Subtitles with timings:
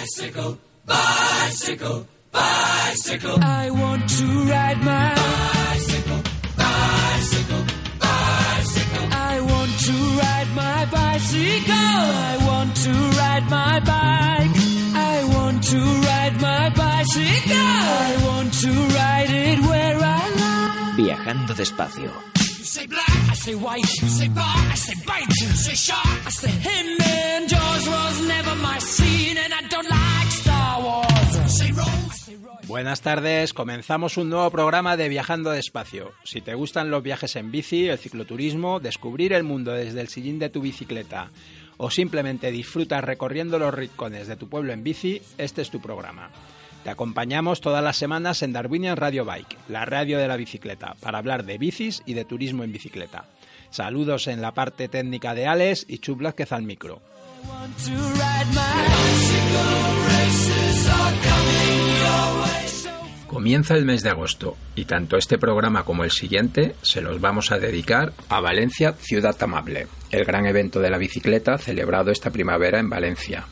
[0.00, 3.36] Bicycle, bicycle, bicycle.
[3.44, 6.20] I want to ride my bicycle,
[6.56, 7.64] bicycle,
[8.00, 9.06] bicycle.
[9.12, 9.92] I want to
[10.22, 12.00] ride my bicycle.
[12.32, 14.56] I want to ride my bike.
[14.96, 15.78] I want to
[16.08, 17.56] ride my bicycle.
[17.60, 20.96] I want to ride it where I like.
[20.96, 22.10] Viajando despacio.
[32.66, 36.12] Buenas tardes, comenzamos un nuevo programa de Viajando Despacio.
[36.22, 40.38] Si te gustan los viajes en bici, el cicloturismo, descubrir el mundo desde el sillín
[40.38, 41.30] de tu bicicleta
[41.78, 46.30] o simplemente disfrutas recorriendo los rincones de tu pueblo en bici, este es tu programa.
[46.84, 51.18] Te acompañamos todas las semanas en Darwinian Radio Bike, la radio de la bicicleta, para
[51.18, 53.26] hablar de bicis y de turismo en bicicleta.
[53.70, 57.02] Saludos en la parte técnica de Alex y Chup Blázquez al micro.
[63.26, 67.52] Comienza el mes de agosto y tanto este programa como el siguiente se los vamos
[67.52, 72.80] a dedicar a Valencia Ciudad Amable, el gran evento de la bicicleta celebrado esta primavera
[72.80, 73.46] en Valencia.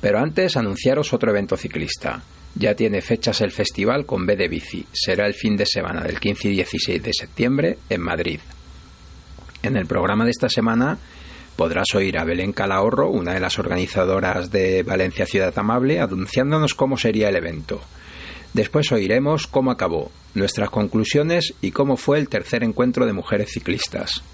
[0.00, 2.22] Pero antes anunciaros otro evento ciclista.
[2.58, 4.84] Ya tiene fechas el festival con B de Bici.
[4.92, 8.40] Será el fin de semana del 15 y 16 de septiembre en Madrid.
[9.62, 10.98] En el programa de esta semana
[11.54, 16.96] podrás oír a Belén Calahorro, una de las organizadoras de Valencia Ciudad Amable, anunciándonos cómo
[16.96, 17.80] sería el evento.
[18.54, 24.24] Después oiremos cómo acabó, nuestras conclusiones y cómo fue el tercer encuentro de mujeres ciclistas.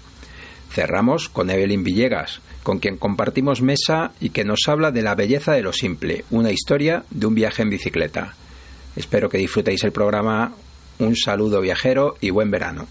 [0.75, 5.53] Cerramos con Evelyn Villegas, con quien compartimos mesa y que nos habla de la belleza
[5.53, 8.33] de lo simple, una historia de un viaje en bicicleta.
[8.97, 10.51] Espero que disfrutéis el programa.
[10.99, 12.87] Un saludo viajero y buen verano.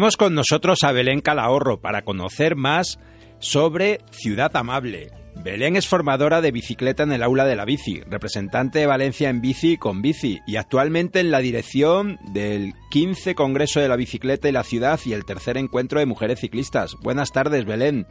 [0.00, 2.98] Tenemos con nosotros a Belén Calahorro para conocer más
[3.38, 5.10] sobre Ciudad Amable.
[5.44, 9.42] Belén es formadora de bicicleta en el aula de la bici, representante de Valencia en
[9.42, 14.52] bici con bici y actualmente en la dirección del 15 Congreso de la Bicicleta y
[14.52, 16.96] la Ciudad y el tercer encuentro de mujeres ciclistas.
[17.02, 18.06] Buenas tardes, Belén.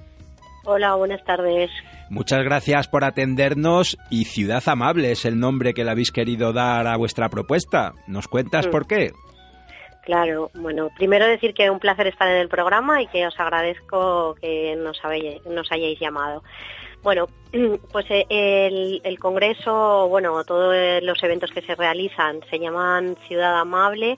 [0.65, 1.71] Hola, buenas tardes.
[2.11, 6.85] Muchas gracias por atendernos y Ciudad Amable es el nombre que le habéis querido dar
[6.85, 7.93] a vuestra propuesta.
[8.05, 8.69] ¿Nos cuentas Mm.
[8.69, 9.11] por qué?
[10.09, 14.33] Claro, bueno, primero decir que un placer estar en el programa y que os agradezco
[14.41, 14.99] que nos,
[15.45, 16.41] nos hayáis llamado.
[17.03, 17.27] Bueno,
[17.91, 23.59] pues eh, el, el Congreso, bueno, todos los eventos que se realizan se llaman Ciudad
[23.59, 24.17] Amable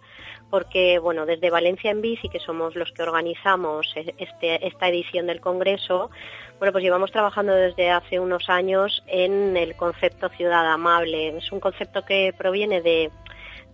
[0.49, 5.27] porque, bueno, desde Valencia en Bici, que somos los que organizamos e- este, esta edición
[5.27, 6.09] del Congreso,
[6.57, 11.37] bueno, pues llevamos trabajando desde hace unos años en el concepto Ciudad Amable.
[11.37, 13.11] Es un concepto que proviene de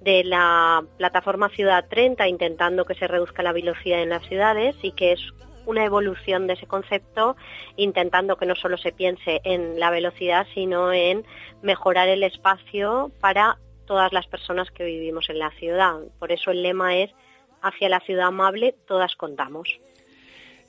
[0.01, 4.91] de la plataforma Ciudad 30 intentando que se reduzca la velocidad en las ciudades y
[4.91, 5.19] que es
[5.65, 7.35] una evolución de ese concepto
[7.75, 11.25] intentando que no solo se piense en la velocidad sino en
[11.61, 15.95] mejorar el espacio para todas las personas que vivimos en la ciudad.
[16.19, 17.11] Por eso el lema es
[17.61, 19.79] hacia la ciudad amable todas contamos.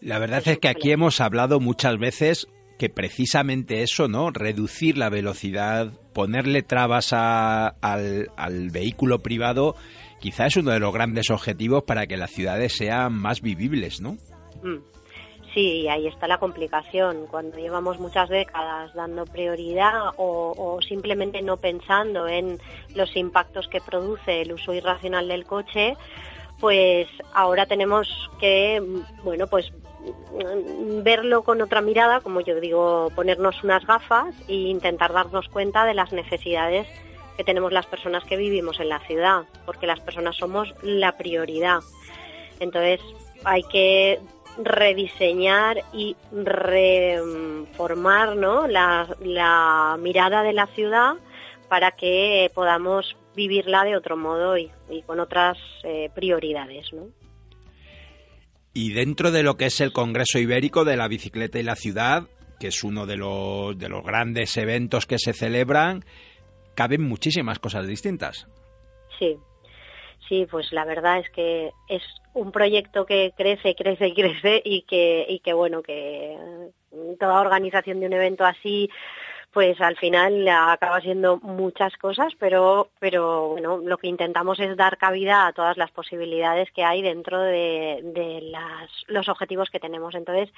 [0.01, 2.49] La verdad es que aquí hemos hablado muchas veces
[2.79, 4.31] que precisamente eso, ¿no?
[4.31, 9.75] Reducir la velocidad, ponerle trabas a- al, al vehículo privado
[10.21, 14.13] quizá es uno de los grandes objetivos para que las ciudades sean más vivibles, ¿no?
[14.63, 14.79] Mm.
[15.55, 17.27] Sí, ahí está la complicación.
[17.31, 22.59] Cuando llevamos muchas décadas dando prioridad o, simplemente no pensando en
[22.95, 25.97] los impactos que produce el uso irracional del coche,
[26.61, 28.09] pues ahora tenemos
[28.39, 28.81] que,
[29.25, 29.73] bueno, pues
[31.03, 35.95] verlo con otra mirada, como yo digo, ponernos unas gafas e intentar darnos cuenta de
[35.95, 36.87] las necesidades
[37.37, 41.81] que tenemos las personas que vivimos en la ciudad, porque las personas somos la prioridad.
[42.59, 43.01] Entonces
[43.45, 44.21] hay que
[44.59, 48.67] rediseñar y reformar ¿no?
[48.67, 51.15] la, mirada de la ciudad
[51.69, 54.73] para que podamos vivirla de otro modo y,
[55.07, 56.93] con otras eh, prioridades.
[56.93, 57.07] ¿no?
[58.81, 62.29] Y dentro de lo que es el Congreso Ibérico de la Bicicleta y la Ciudad,
[62.61, 66.05] que es uno de los, de los grandes eventos que se celebran,
[66.77, 68.47] caben muchísimas cosas distintas.
[69.19, 69.37] Sí,
[70.29, 72.05] sí, pues la verdad es que es
[72.35, 76.37] un proyecto que crece, crece y crece y que, y que bueno, que
[77.19, 78.89] toda organización de un evento así
[79.59, 84.99] pues al final acaba siendo muchas cosas, pero, pero bueno, lo que intentamos es dar
[84.99, 88.53] cabida a todas las posibilidades que hay dentro de,
[89.09, 90.15] los objetivos que tenemos.
[90.15, 90.49] Entonces,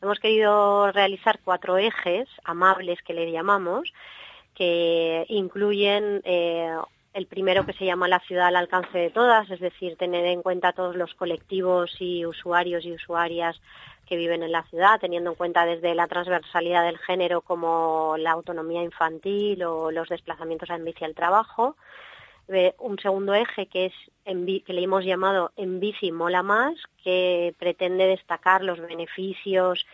[0.00, 3.92] hemos querido realizar cuatro ejes amables que le llamamos,
[4.54, 6.76] que incluyen eh,
[7.12, 10.42] el primero que se llama la ciudad al alcance de todas, es decir, tener en
[10.42, 13.60] cuenta todos los colectivos y usuarios y usuarias
[14.04, 18.32] que viven en la ciudad, teniendo en cuenta desde la transversalidad del género como la
[18.32, 21.76] autonomía infantil o los desplazamientos en bici al trabajo.
[22.48, 27.54] Eh, un segundo eje que es que le hemos llamado En bici mola más, que
[27.58, 29.86] pretende destacar los beneficios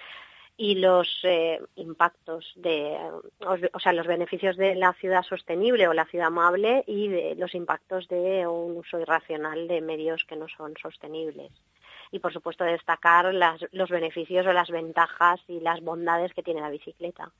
[0.56, 2.94] y los eh, impactos de,
[3.72, 7.54] o sea, los beneficios de la ciudad sostenible o la ciudad amable y de los
[7.54, 11.50] impactos de un uso irracional de medios que no son sostenibles.
[12.12, 13.32] Y por supuesto destacar
[13.72, 17.30] los beneficios o las ventajas y las bondades que tiene la bicicleta.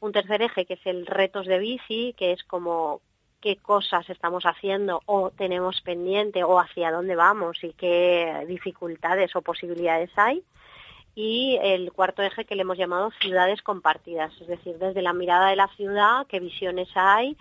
[0.00, 3.00] Un tercer eje que es el retos de bici, que es como
[3.40, 9.42] qué cosas estamos haciendo o tenemos pendiente o hacia dónde vamos y qué dificultades o
[9.42, 10.42] posibilidades hay
[11.14, 15.50] y el cuarto eje que le hemos llamado ciudades compartidas, es decir, desde la mirada
[15.50, 17.36] de la ciudad, qué visiones hay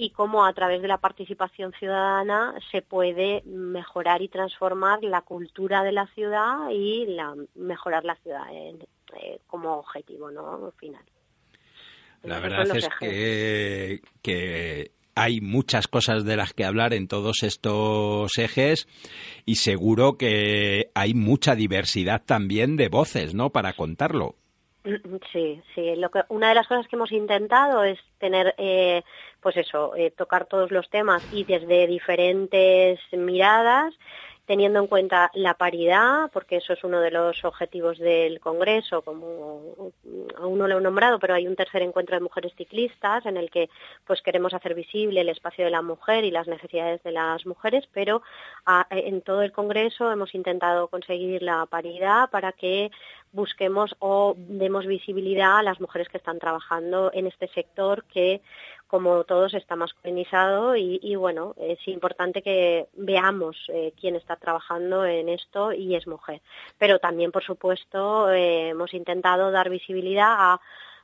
[0.00, 5.82] y cómo a través de la participación ciudadana se puede mejorar y transformar la cultura
[5.82, 10.72] de la ciudad y la, mejorar la ciudad eh, como objetivo ¿no?
[10.78, 11.04] final.
[12.22, 18.38] La verdad es que, que hay muchas cosas de las que hablar en todos estos
[18.38, 18.88] ejes
[19.44, 23.50] y seguro que hay mucha diversidad también de voces, ¿no?
[23.50, 24.36] Para contarlo.
[25.32, 25.94] Sí, sí.
[25.96, 29.02] Lo que, una de las cosas que hemos intentado es tener, eh,
[29.40, 33.94] pues eso, eh, tocar todos los temas y desde diferentes miradas
[34.50, 39.92] teniendo en cuenta la paridad, porque eso es uno de los objetivos del Congreso, como
[40.36, 43.48] aún no lo he nombrado, pero hay un tercer encuentro de mujeres ciclistas en el
[43.48, 43.70] que
[44.04, 47.88] pues queremos hacer visible el espacio de la mujer y las necesidades de las mujeres,
[47.92, 48.22] pero
[48.90, 52.90] en todo el Congreso hemos intentado conseguir la paridad para que
[53.30, 58.40] busquemos o demos visibilidad a las mujeres que están trabajando en este sector que
[58.90, 65.28] como todos está masculinizado y, bueno, es importante que veamos eh, quién está trabajando en
[65.28, 66.40] esto y es mujer.
[66.76, 70.60] Pero también, por supuesto, eh, hemos intentado dar visibilidad a,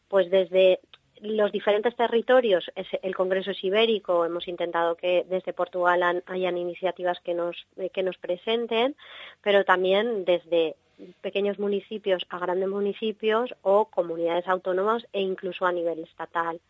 [0.09, 0.81] pues desde
[1.21, 7.35] los diferentes territorios, el Congreso es ibérico, hemos intentado que desde Portugal hayan iniciativas que
[7.35, 8.97] nos, que nos presenten,
[9.43, 10.75] pero también desde
[11.21, 16.61] pequeños municipios a grandes municipios o comunidades autónomas e incluso a nivel estatal.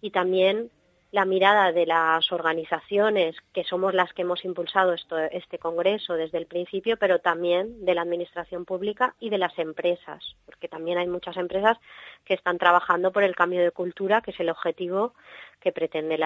[0.00, 0.70] Y también
[1.14, 4.96] la mirada de las organizaciones, que somos las que hemos impulsado
[5.30, 10.34] este Congreso desde el principio, pero también de la Administración Pública y de las empresas,
[10.44, 11.78] porque también hay muchas empresas
[12.24, 15.14] que están trabajando por el cambio de cultura, que es el objetivo
[15.60, 16.18] que pretende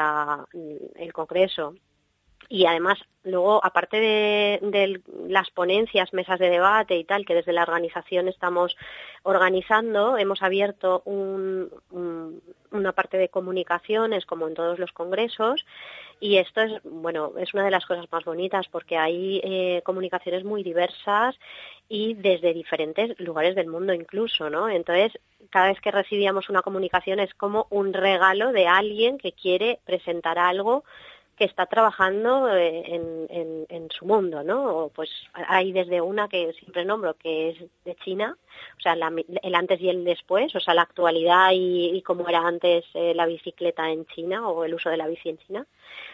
[0.97, 1.75] el Congreso
[2.49, 7.63] y además luego aparte de, las ponencias, mesas de debate y tal que desde la
[7.63, 8.77] organización estamos
[9.23, 15.67] organizando, hemos abierto una parte de comunicaciones como en todos los congresos
[16.21, 20.45] y esto es bueno es una de las cosas más bonitas porque hay eh, comunicaciones
[20.45, 21.39] muy diversas
[21.89, 24.69] y desde diferentes lugares del mundo incluso, ¿no?
[24.69, 25.19] Entonces
[25.51, 30.39] cada vez que recibíamos una comunicación es como un regalo de alguien que quiere presentar
[30.39, 30.85] algo
[31.39, 34.91] que está trabajando eh, en, su mundo, ¿no?
[34.95, 38.37] Pues hay desde una que siempre nombro, que es de China,
[38.77, 42.47] o sea, el antes y el después, o sea, la actualidad y, y cómo era
[42.47, 45.67] antes eh, la bicicleta en China o el uso de la bici en China,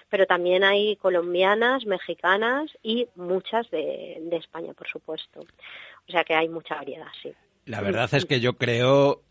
[0.08, 5.40] pero también hay colombianas, mexicanas y muchas de, de España, por supuesto.
[5.40, 7.32] O sea que hay mucha variedad, sí.
[7.66, 9.22] La verdad es que yo creo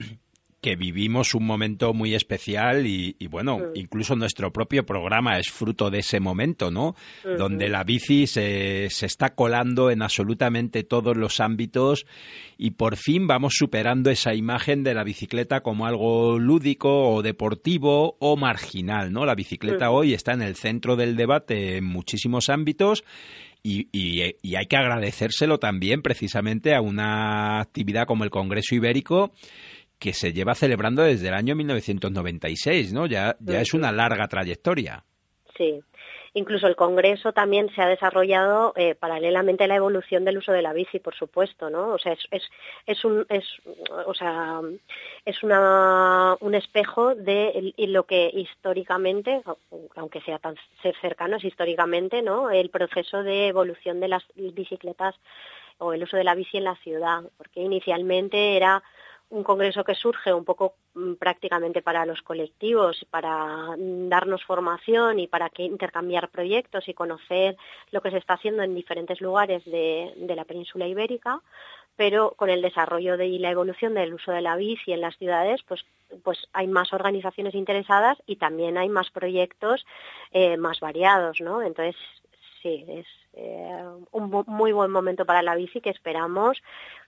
[0.64, 3.62] que vivimos un momento muy especial y, bueno, mm.
[3.76, 6.96] incluso nuestro propio programa es fruto de ese momento, ¿no?
[7.38, 12.06] Donde la bici se, se, está colando en absolutamente todos los ámbitos
[12.58, 18.16] y por fin vamos superando esa imagen de la bicicleta como algo lúdico o deportivo
[18.20, 19.26] o marginal, ¿no?
[19.26, 23.04] La bicicleta hoy está en el centro del debate en muchísimos ámbitos
[23.62, 29.32] y, y, y, hay que agradecérselo también precisamente a una actividad como el Congreso Ibérico
[30.04, 33.06] que se lleva celebrando desde el año 1996, ¿no?
[33.06, 35.02] Ya, ya es una larga trayectoria.
[35.58, 35.80] Sí.
[36.34, 40.62] Incluso el Congreso también se ha desarrollado eh, paralelamente a la evolución del uso de
[40.62, 41.94] la bici, por supuesto, ¿no?
[41.94, 42.44] O sea, es, es,
[42.86, 43.46] es un, es,
[44.06, 44.60] o sea,
[45.24, 49.42] es una, un espejo de lo que históricamente,
[49.96, 50.56] aunque sea tan
[51.00, 52.52] cercano, es históricamente, ¿no?
[52.52, 55.16] El proceso de evolución de las bicicletas
[55.78, 58.84] o el uso de la bici en la ciudad, porque inicialmente era
[59.34, 65.20] un congreso que surge un poco mm, prácticamente para los colectivos, para mm, darnos formación
[65.20, 67.58] y para que intercambiar proyectos y conocer
[67.92, 71.42] lo que se está haciendo en diferentes lugares de, la península ibérica,
[71.96, 75.18] pero con el desarrollo de, y la evolución del uso de la bici en las
[75.18, 75.84] ciudades, pues,
[76.24, 79.84] pues hay más organizaciones interesadas y también hay más proyectos
[80.32, 81.64] eh, más variados, ¿no?
[81.64, 81.96] Entonces,
[82.64, 86.58] sí, es eh, un muy buen momento para la bici que esperamos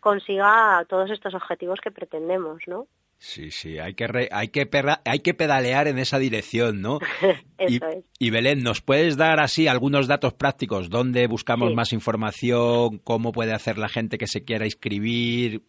[0.02, 2.88] consiga todos estos objetivos que pretendemos, ¿no?
[3.18, 4.70] Sí, sí, hay que, hay que,
[5.06, 7.00] hay que pedalear en esa dirección, ¿no?
[7.68, 7.80] y,
[8.20, 10.90] y, Belén, ¿nos puedes dar así algunos datos prácticos?
[10.90, 13.00] ¿Dónde buscamos más información?
[13.00, 15.62] ¿Cómo puede hacer la gente que se quiera inscribir?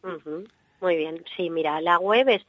[0.80, 2.42] Muy bien, sí, mira, la web es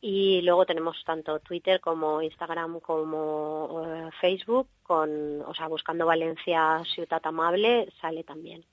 [0.00, 6.82] Y luego tenemos tanto Twitter como Instagram como eh, Facebook, con, o sea, buscando Valencia
[6.94, 8.64] Ciutat Amable sale también.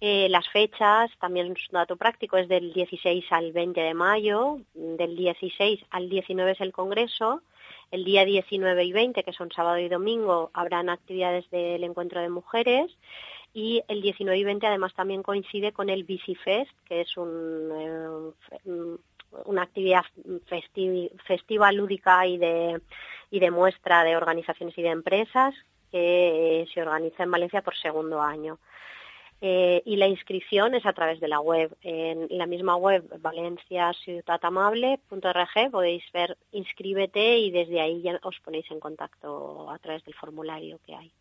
[0.00, 4.58] Eh, las fechas, también es un dato práctico, es del 16 al 20 de mayo,
[4.74, 7.42] del 16 al 19 es el Congreso,
[7.90, 12.30] el día 19 y 20, que son sábado y domingo, habrán actividades del encuentro de
[12.30, 12.90] mujeres
[13.54, 18.96] y el 19 y 20 además también coincide con el Bicifest, que es un, eh,
[19.44, 20.04] una actividad
[21.26, 22.80] festiva, lúdica y de,
[23.30, 25.54] y de muestra de organizaciones y de empresas
[25.92, 28.58] que se organiza en Valencia por segundo año.
[29.44, 31.76] Eh, y la inscripción es a través de la web.
[31.82, 38.80] En la misma web, valenciaciutatamable.org, podéis ver inscríbete y desde ahí ya os ponéis en
[38.80, 41.12] contacto a través del formulario que hay.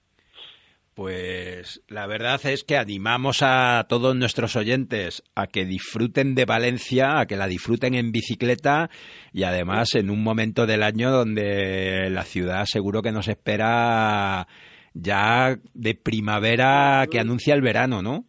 [0.93, 7.19] Pues la verdad es que animamos a todos nuestros oyentes a que disfruten de Valencia,
[7.19, 8.89] a que la disfruten en bicicleta
[9.31, 14.47] y además en un momento del año donde la ciudad seguro que nos espera
[14.93, 18.25] ya de primavera que anuncia el verano, ¿no?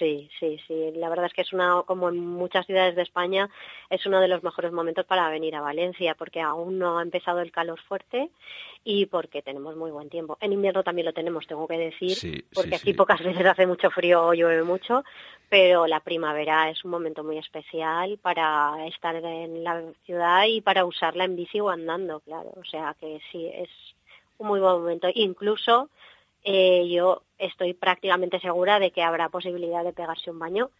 [0.00, 0.92] Sí, sí, sí.
[0.94, 3.50] La verdad es que es una, como en muchas ciudades de España,
[3.90, 7.40] es uno de los mejores momentos para venir a Valencia, porque aún no ha empezado
[7.40, 8.30] el calor fuerte
[8.82, 10.38] y porque tenemos muy buen tiempo.
[10.40, 14.24] En invierno también lo tenemos, tengo que decir, porque aquí pocas veces hace mucho frío
[14.24, 15.04] o llueve mucho,
[15.50, 20.86] pero la primavera es un momento muy especial para estar en la ciudad y para
[20.86, 22.54] usarla en bici o andando, claro.
[22.56, 23.68] O sea que sí, es
[24.38, 25.08] un muy buen momento.
[25.12, 25.90] Incluso
[26.44, 30.70] eh, yo estoy prácticamente segura de que habrá posibilidad de pegarse un baño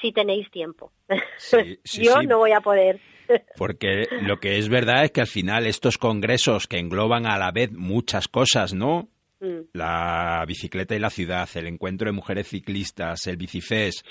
[0.00, 0.92] si tenéis tiempo.
[1.84, 3.00] yo no voy a poder.
[3.56, 7.50] Porque lo que es verdad es que al final estos congresos que engloban a la
[7.50, 9.08] vez muchas cosas, ¿no?
[9.40, 9.68] Mm.
[9.72, 14.04] La bicicleta y la ciudad, el encuentro de mujeres ciclistas, el bicifes,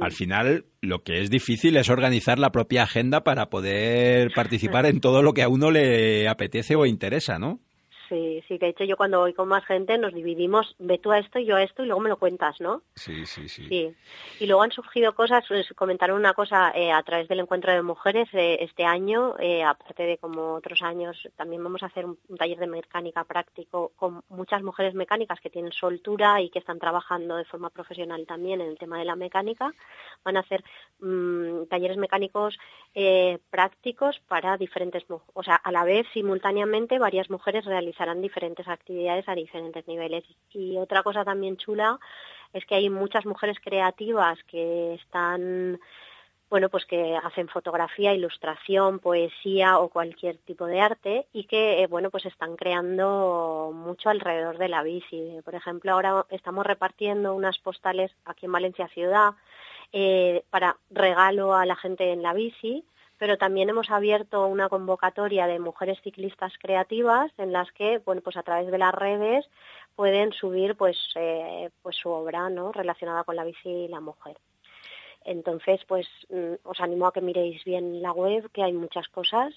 [0.00, 0.14] al mm.
[0.14, 5.22] final lo que es difícil es organizar la propia agenda para poder participar en todo
[5.22, 7.60] lo que a uno le apetece o interesa, ¿no?
[8.08, 11.18] Sí, sí, de hecho yo cuando voy con más gente nos dividimos, ve tú a
[11.18, 12.82] esto y yo a esto y luego me lo cuentas, ¿no?
[12.94, 13.66] Sí, sí, sí.
[13.68, 13.94] sí.
[14.40, 17.82] Y luego han surgido cosas, pues, comentaron una cosa eh, a través del encuentro de
[17.82, 22.18] mujeres eh, este año, eh, aparte de como otros años, también vamos a hacer un,
[22.36, 27.36] taller de mecánica práctico con muchas mujeres mecánicas que tienen soltura y que están trabajando
[27.36, 29.72] de forma profesional también en el tema de la mecánica.
[30.24, 30.64] Van a hacer
[31.00, 32.58] mm, talleres mecánicos
[33.50, 39.28] prácticos para diferentes, o sea, a la vez simultáneamente varias mujeres realizan realizarán diferentes actividades
[39.28, 40.24] a diferentes niveles.
[40.52, 41.98] Y otra cosa también chula
[42.52, 45.78] es que hay muchas mujeres creativas que están
[46.50, 51.86] bueno, pues que hacen fotografía, ilustración, poesía o cualquier tipo de arte y que, eh,
[51.88, 55.40] bueno, pues están creando mucho alrededor de la bici.
[55.44, 59.32] Por ejemplo, ahora estamos repartiendo unas postales aquí en Valencia Ciudad
[59.92, 62.84] eh, para regalo a la gente en la bici,
[63.18, 68.36] pero también hemos abierto una convocatoria de mujeres ciclistas creativas en las que, bueno, pues
[68.36, 69.46] a través de las redes
[69.94, 72.72] pueden subir pues, eh, pues su obra, ¿no?
[72.72, 74.36] Relacionada con la bici y la mujer.
[75.24, 79.54] Entonces, pues mm, os animo a que miréis bien la web, que hay muchas cosas,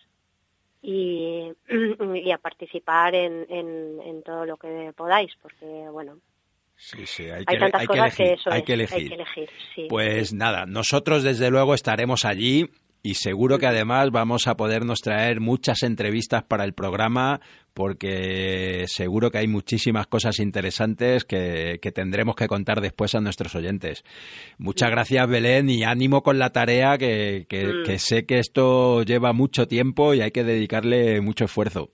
[0.81, 1.51] y,
[2.23, 6.19] y a participar en, en, en, todo lo que podáis, porque, bueno.
[6.75, 8.37] Sí, sí, hay, que, hay que elegir.
[8.43, 8.97] Que hay, que elegir.
[8.97, 9.49] hay que elegir.
[9.73, 12.69] Sí, pues nada, nosotros desde luego estaremos allí
[13.07, 17.39] y seguro que además vamos a podernos traer muchas entrevistas para el programa
[17.73, 24.03] porque seguro que hay muchísimas cosas interesantes que, tendremos que contar después a nuestros oyentes.
[24.57, 27.85] Muchas gracias Belén y ánimo con la tarea que, mm.
[27.85, 31.91] que sé que esto lleva mucho tiempo y hay que dedicarle mucho esfuerzo.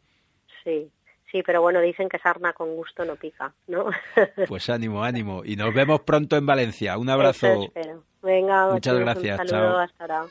[0.63, 0.89] Sí,
[1.31, 3.85] Sí, pero bueno, dicen que sarna con gusto no pica, ¿no?
[4.47, 5.41] Pues ánimo, ánimo.
[5.43, 6.95] Y nos vemos pronto en Valencia.
[6.99, 7.71] Un abrazo.
[8.23, 9.39] Venga, muchas gracias.
[9.41, 10.27] Un saludo, hasta ahora.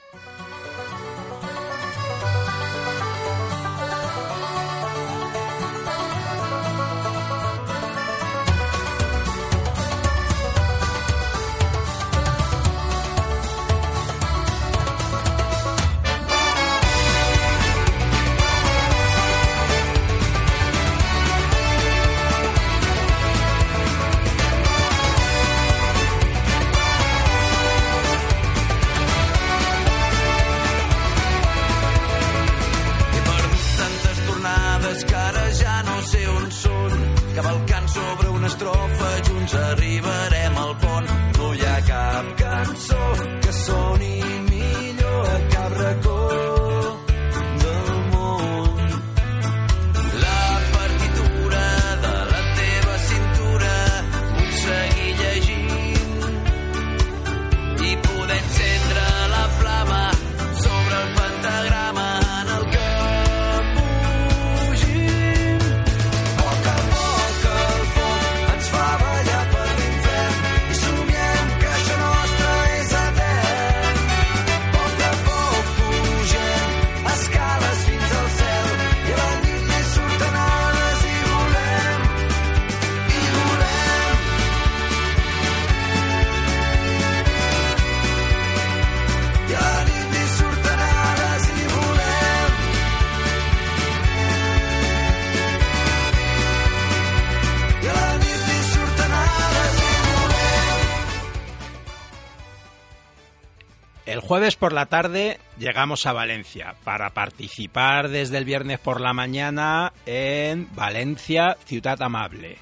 [104.33, 109.93] Jueves por la tarde llegamos a Valencia para participar desde el viernes por la mañana
[110.07, 112.57] en Valencia Ciudad Amable.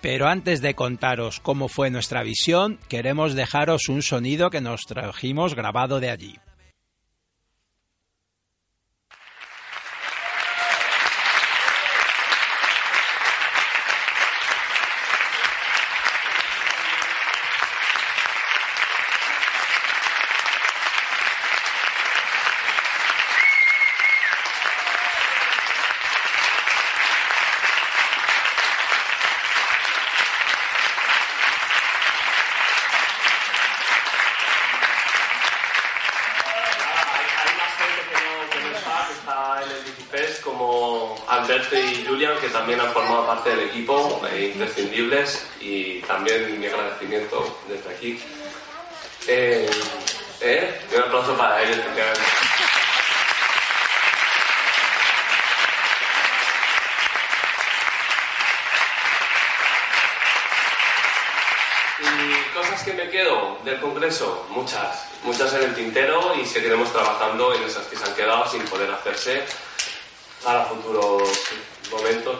[0.00, 5.56] Pero antes de contaros cómo fue nuestra visión, queremos dejaros un sonido que nos trajimos
[5.56, 6.38] grabado de allí.
[43.44, 48.20] Del equipo, eh, imprescindibles, y también mi agradecimiento desde aquí.
[49.26, 49.70] Eh,
[50.40, 50.80] ¿eh?
[50.94, 51.78] Un aplauso para ellos,
[62.00, 67.54] Y cosas que me quedo del Congreso, muchas, muchas en el tintero y seguiremos trabajando
[67.54, 69.44] en esas que se han quedado sin poder hacerse
[70.48, 71.28] para futuros
[71.90, 72.38] momentos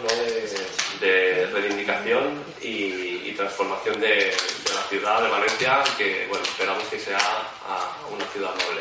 [0.99, 4.35] de, reivindicación y, transformación de,
[4.75, 7.21] la ciudad de Valencia, que bueno, esperamos que sea
[8.11, 8.81] una ciudad noble.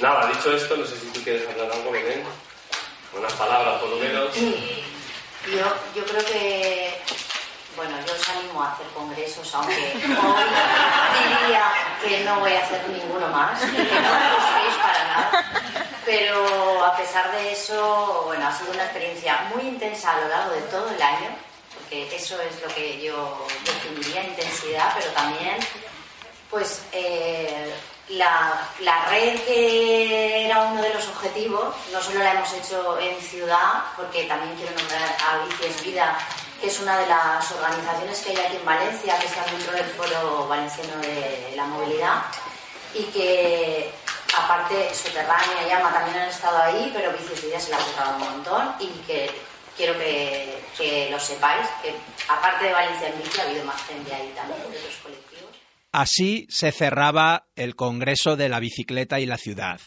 [0.00, 2.24] Nada, dicho esto, no sé si tú quieres hablar algo, Belén.
[3.16, 4.34] Unas palabras, por lo menos.
[4.34, 6.92] Yo, yo creo que,
[7.76, 10.44] bueno, yo os animo a hacer congresos, aunque hoy
[11.44, 15.79] diría que no voy a hacer ninguno más, que no me busquéis para nada
[16.10, 20.54] pero a pesar de eso, bueno, ha sido una experiencia muy intensa a lo largo
[20.56, 21.28] de todo el año,
[21.72, 25.56] porque eso es lo que yo definiría intensidad, pero también,
[26.50, 27.72] pues, eh,
[28.08, 33.20] la, la red que era uno de los objetivos, no solo la hemos hecho en
[33.20, 36.18] ciudad, porque también quiero nombrar a Bici es Vida,
[36.60, 39.86] que es una de las organizaciones que hay aquí en Valencia, que está dentro del
[39.90, 42.22] Foro Valenciano de la Movilidad,
[42.94, 43.92] y que
[44.36, 47.84] aparte Soterránea y Llama también han estado ahí, pero Bici es Vida se la ha
[47.84, 49.30] tocado un montón, y que
[49.76, 51.94] quiero que, que lo sepáis, que
[52.28, 55.50] aparte de Valencia en Bici ha habido más gente ahí también, de otros colectivos.
[55.92, 59.80] Así se cerraba el Congreso de la Bicicleta y la Ciudad.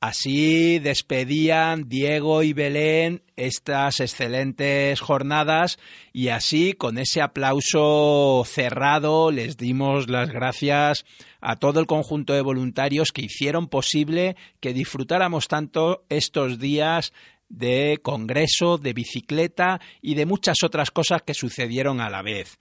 [0.00, 5.80] Así despedían Diego y Belén estas excelentes jornadas
[6.12, 11.04] y así con ese aplauso cerrado les dimos las gracias
[11.40, 17.12] a todo el conjunto de voluntarios que hicieron posible que disfrutáramos tanto estos días
[17.48, 22.58] de congreso, de bicicleta y de muchas otras cosas que sucedieron a la vez.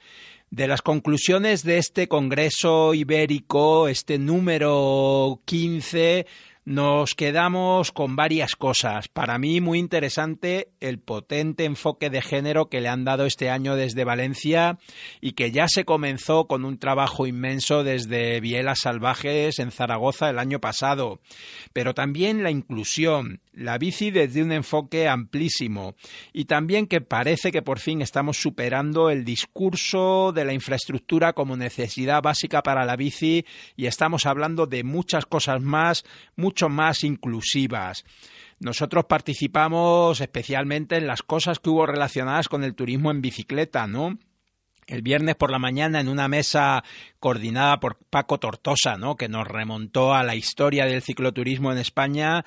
[0.49, 6.25] De las conclusiones de este Congreso Ibérico, este número 15,
[6.67, 9.07] nos quedamos con varias cosas.
[9.07, 13.77] Para mí muy interesante el potente enfoque de género que le han dado este año
[13.77, 14.77] desde Valencia
[15.21, 20.39] y que ya se comenzó con un trabajo inmenso desde Bielas Salvajes en Zaragoza el
[20.39, 21.21] año pasado.
[21.71, 25.95] Pero también la inclusión, la bici desde un enfoque amplísimo
[26.33, 31.55] y también que parece que por fin estamos superando el discurso de la infraestructura como
[31.55, 33.45] necesidad básica para la bici
[33.77, 36.03] y estamos hablando de muchas cosas más,
[36.57, 38.03] mucho más inclusivas.
[38.59, 44.17] Nosotros participamos especialmente en las cosas que hubo relacionadas con el turismo en bicicleta, ¿no?
[44.87, 46.83] el viernes por la mañana en una mesa
[47.19, 49.15] coordinada por Paco Tortosa, ¿no?
[49.15, 52.43] que nos remontó a la historia del cicloturismo en España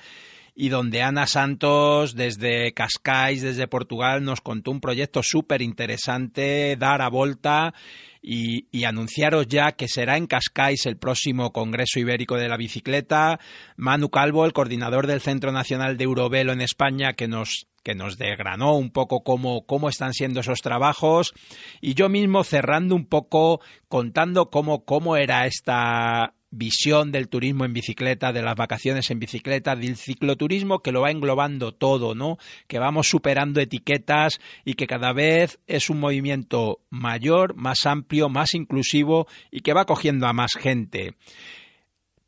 [0.53, 7.01] y donde Ana Santos desde Cascais, desde Portugal, nos contó un proyecto súper interesante, Dar
[7.01, 7.73] a Volta,
[8.21, 13.39] y, anunciaros ya que será en Cascais el próximo Congreso Ibérico de la Bicicleta.
[13.77, 18.19] Manu Calvo, el coordinador del Centro Nacional de Eurovelo en España, que nos que nos
[18.19, 21.33] desgranó un poco cómo, cómo están siendo esos trabajos
[21.81, 27.73] y yo mismo cerrando un poco contando cómo, cómo era esta visión del turismo en
[27.73, 32.37] bicicleta, de las vacaciones en bicicleta, del cicloturismo que lo va englobando todo, ¿no?
[32.67, 38.53] Que vamos superando etiquetas y que cada vez es un movimiento mayor, más amplio, más
[38.53, 41.15] inclusivo y que va cogiendo a más gente.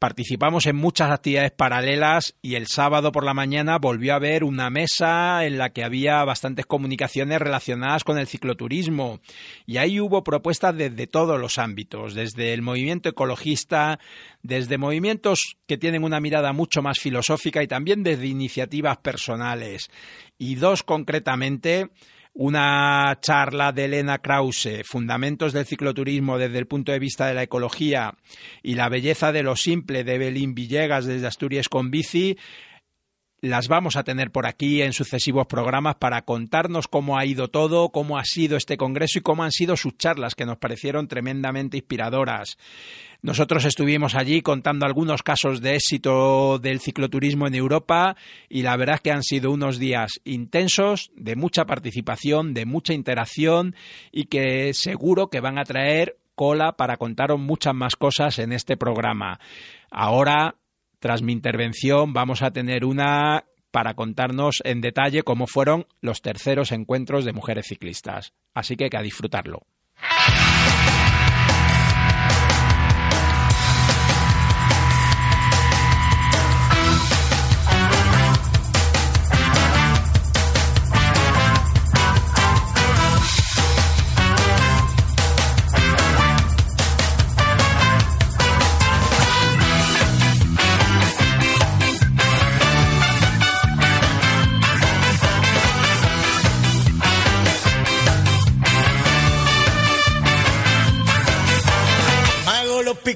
[0.04, 4.70] Participamos en muchas actividades paralelas y el sábado por la mañana volvió a haber una
[4.70, 9.22] mesa en la que había bastantes comunicaciones relacionadas con el cicloturismo
[9.66, 13.98] y ahí hubo propuestas desde todos los ámbitos, desde el movimiento ecologista,
[14.42, 19.90] desde movimientos que tienen una mirada mucho más filosófica y también desde iniciativas personales.
[20.38, 21.92] Y dos concretamente
[22.34, 27.44] una charla de Elena Krause, Fundamentos del cicloturismo desde el punto de vista de la
[27.44, 28.16] ecología
[28.64, 32.38] y la belleza de lo simple de Belín Villegas desde Asturias con bici,
[33.44, 37.90] las vamos a tener por aquí en sucesivos programas para contarnos cómo ha ido todo,
[37.90, 41.76] cómo ha sido este congreso y cómo han sido sus charlas que nos parecieron tremendamente
[41.76, 42.58] inspiradoras.
[43.24, 48.18] Nosotros estuvimos allí contando algunos casos de éxito del cicloturismo en Europa
[48.50, 52.94] y la verdad es que han sido unos días intensos, de mucha participación, de mucha
[52.94, 53.76] interacción
[54.12, 58.76] y que seguro que van a traer cola para contaros muchas más cosas en este
[58.76, 59.40] programa.
[59.90, 60.56] Ahora
[61.00, 66.74] tras mi intervención vamos a tener una para contarnos en detalle cómo fueron los terceros
[66.74, 68.34] encuentros de mujeres ciclistas.
[68.54, 69.66] Así que, que a disfrutarlo.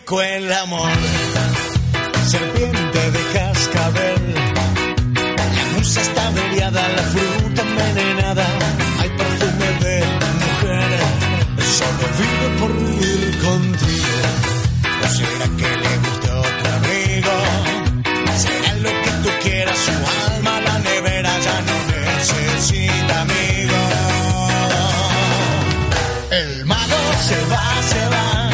[0.08, 0.90] Pico el amor,
[2.28, 4.36] serpiente de cascabel.
[5.36, 8.46] La musa está averiada, la fruta envenenada,
[9.00, 10.04] hay perfume de
[10.44, 11.00] mujer,
[11.78, 12.72] solo vive por
[13.04, 14.30] ir contigo.
[15.04, 17.36] ¿O será que le gustó tu abrigo?
[18.38, 19.78] ¿Será lo que tú quieras?
[19.78, 19.92] Su
[20.36, 23.92] alma, la nevera ya no necesita amigos.
[26.32, 28.47] El mago se va, se va.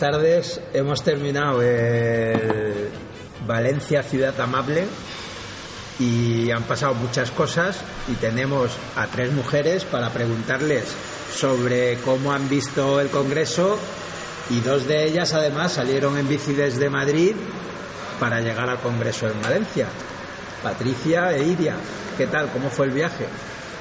[0.00, 0.60] Tardes.
[0.72, 2.88] Hemos terminado el
[3.46, 4.86] Valencia Ciudad Amable
[5.98, 10.84] y han pasado muchas cosas y tenemos a tres mujeres para preguntarles
[11.34, 13.78] sobre cómo han visto el Congreso
[14.48, 17.36] y dos de ellas además salieron en bici desde Madrid
[18.18, 19.86] para llegar al Congreso en Valencia.
[20.62, 21.74] Patricia e Iria,
[22.16, 22.48] ¿qué tal?
[22.48, 23.26] ¿Cómo fue el viaje?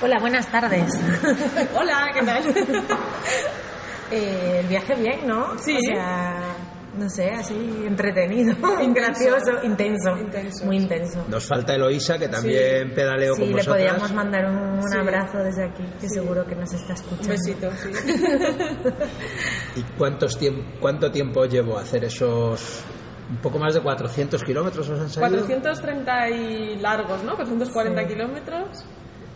[0.01, 0.93] Hola, buenas tardes.
[1.73, 2.43] Hola, ¿qué tal?
[4.11, 5.57] Eh, el viaje bien, ¿no?
[5.59, 5.75] Sí.
[5.77, 6.55] O sea,
[6.97, 7.53] no sé, así
[7.85, 8.93] entretenido, Intenso.
[8.93, 10.65] gracioso, intenso, Intenso.
[10.65, 11.23] muy intenso.
[11.29, 13.75] Nos falta Eloísa, que también pedaleó Sí, con le vosotras.
[13.77, 14.97] podríamos mandar un, un Sí.
[14.97, 17.23] abrazo desde aquí, que seguro que nos está escuchando.
[17.23, 17.89] Un besito, sí.
[19.75, 22.83] ¿Y cuántos tiemp- cuánto tiempo llevó hacer esos
[23.29, 25.41] un poco más de 400 kilómetros os han salido?
[25.45, 27.35] 430 y largos, ¿no?
[27.35, 28.07] 440 Sí.
[28.07, 28.85] kilómetros.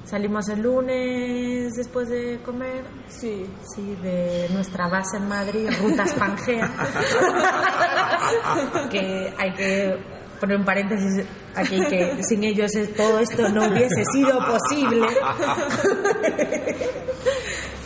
[0.05, 3.45] Salimos el lunes después de comer, Sí.
[3.73, 6.69] sí, de nuestra base en Madrid, Rutas Pangea,
[8.91, 9.97] que hay que
[10.39, 15.07] poner un paréntesis aquí que sin ellos todo esto no hubiese sido posible.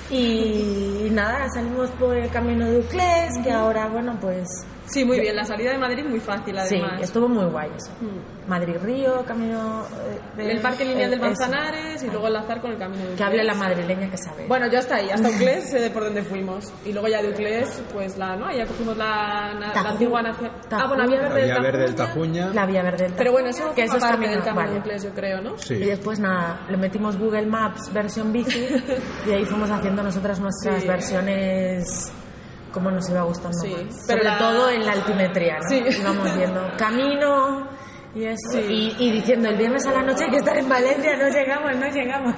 [0.10, 4.48] y nada, salimos por el camino de Uclés, que ahora, bueno, pues
[4.88, 5.36] Sí, muy bien.
[5.36, 7.02] La salida de Madrid muy fácil, sí, además.
[7.02, 7.92] estuvo muy guay eso.
[8.02, 8.50] Mm.
[8.50, 9.84] Madrid-Río, camino...
[10.38, 11.24] eh, de- El parque lineal del eh.
[11.24, 13.70] Manzanares y luego enlazar con el camino de Que hable la Uclés.
[13.70, 14.48] madrileña que sabe.
[14.48, 16.72] Bueno, yo hasta ahí, hasta Uclés sé de por dónde fuimos.
[16.86, 18.50] Y luego ya de Uclés, pues la, ¿no?
[18.56, 20.52] Ya cogimos la, la, la antigua nación.
[20.72, 22.42] Ah, bueno, verde del Había verde del Tajuña.
[22.46, 22.54] Tajuña.
[22.54, 24.74] la vía verde del Pero bueno, eso que eso es parte camino- del camino vale.
[24.74, 25.58] de Uclés, yo creo, ¿no?
[25.58, 25.74] Sí.
[25.74, 28.66] Y después nada, le metimos Google Maps versión bici
[29.28, 30.88] y ahí fuimos haciendo nosotras nuestras Sí.
[30.88, 32.12] versiones
[32.78, 34.04] como nos iba gustando Sí, más.
[34.08, 35.70] pero Sobre la- todo en la altimetría, ¿no?
[35.70, 35.84] Sí.
[36.00, 37.68] Íbamos viendo camino
[38.16, 38.52] y eso.
[38.52, 38.96] Sí.
[39.00, 41.76] Y, y diciendo el viernes a la noche hay que estar en Valencia, no llegamos,
[41.76, 42.36] no llegamos.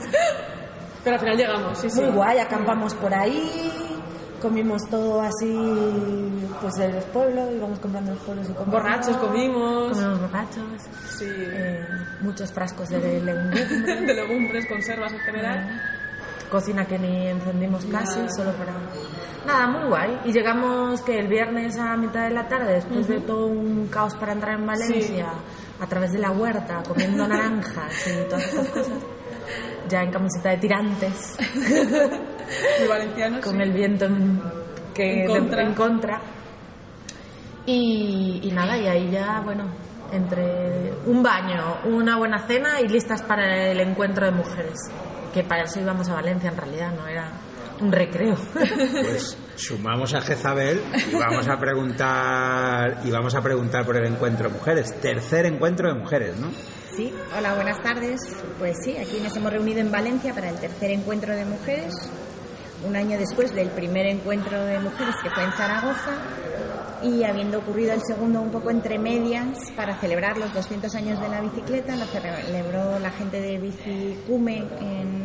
[1.04, 2.02] Pero al final llegamos, sí, sí.
[2.02, 3.72] Muy guay, acampamos por ahí,
[4.42, 6.30] comimos todo así,
[6.62, 8.78] pues de los pueblos, íbamos comprando los pueblos y comprando.
[8.90, 9.92] Borrachos comimos.
[9.98, 10.64] Comimos borrachos.
[11.18, 11.26] Sí.
[11.30, 11.86] eh,
[12.22, 13.70] muchos frascos de legumbres.
[13.86, 15.82] de legumbres, conservas en general.
[16.50, 18.74] Cocina que ni encendimos casi, solo para...
[19.46, 20.20] Nada, muy guay.
[20.26, 24.14] Y llegamos que el viernes a mitad de la tarde, después de todo un caos
[24.16, 25.28] para entrar en Valencia,
[25.80, 28.98] a través de la huerta, comiendo naranjas y todas estas cosas,
[29.88, 31.38] ya en camiseta de tirantes,
[32.80, 33.46] Muy valencianos.
[33.46, 33.62] con sí.
[33.62, 34.42] el viento en,
[34.94, 35.64] que, En contra.
[35.64, 36.22] en contra.
[37.66, 39.66] Y, y nada, y ahí ya, bueno,
[40.12, 44.80] entre un baño, una buena cena y listas para el encuentro de mujeres.
[45.34, 47.32] Que para eso íbamos a Valencia en realidad, no era
[47.82, 48.36] un recreo.
[48.54, 54.50] Pues sumamos a Jezabel y vamos a preguntar y vamos a preguntar por el encuentro
[54.50, 55.00] de mujeres.
[55.00, 56.50] Tercer encuentro de mujeres, ¿no?
[56.96, 58.20] Sí, hola, buenas tardes.
[58.58, 61.94] Pues sí, aquí nos hemos reunido en Valencia para el tercer encuentro de mujeres,
[62.86, 66.18] un año después del primer encuentro de mujeres que fue en Zaragoza
[67.02, 71.30] y habiendo ocurrido el segundo un poco entre medias para celebrar los 200 años de
[71.30, 75.19] la bicicleta, lo celebró la gente de Bicicume en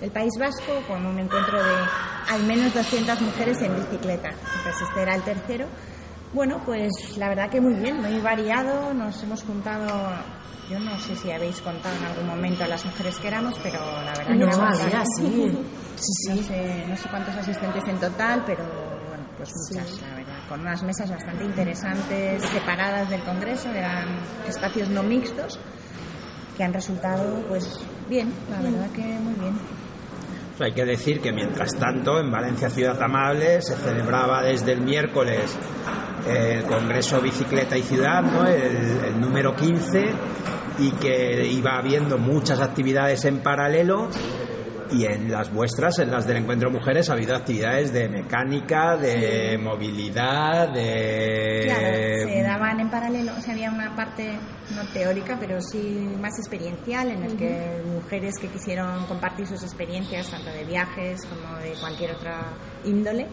[0.00, 1.74] el País Vasco con un encuentro de
[2.30, 4.30] al menos 200 mujeres en bicicleta.
[4.30, 5.66] Entonces este era el tercero.
[6.32, 8.94] Bueno, pues la verdad que muy bien, muy variado.
[8.94, 9.88] Nos hemos juntado,
[10.70, 13.80] yo no sé si habéis contado en algún momento a las mujeres que éramos, pero
[13.80, 15.08] la verdad que No, había, varias.
[15.16, 16.30] sí.
[16.30, 18.64] No sé, no sé cuántos asistentes en total, pero
[19.08, 20.38] bueno, pues muchas, la verdad.
[20.48, 24.08] Con unas mesas bastante interesantes, separadas del Congreso, eran
[24.46, 25.58] espacios no mixtos,
[26.56, 29.79] que han resultado, pues, bien, la verdad que muy bien.
[30.60, 35.56] Hay que decir que mientras tanto en Valencia Ciudad Amable se celebraba desde el miércoles
[36.28, 38.46] el Congreso Bicicleta y Ciudad, ¿no?
[38.46, 40.10] el, el número 15,
[40.78, 44.08] y que iba habiendo muchas actividades en paralelo.
[44.92, 49.56] Y en las vuestras, en las del Encuentro Mujeres, ha habido actividades de mecánica, de
[49.58, 51.62] movilidad, de...
[51.64, 54.38] Claro, se daban en paralelo, o sea, había una parte
[54.74, 60.30] no teórica, pero sí más experiencial, en el que mujeres que quisieron compartir sus experiencias,
[60.30, 62.52] tanto de viajes como de cualquier otra
[62.84, 63.26] índole,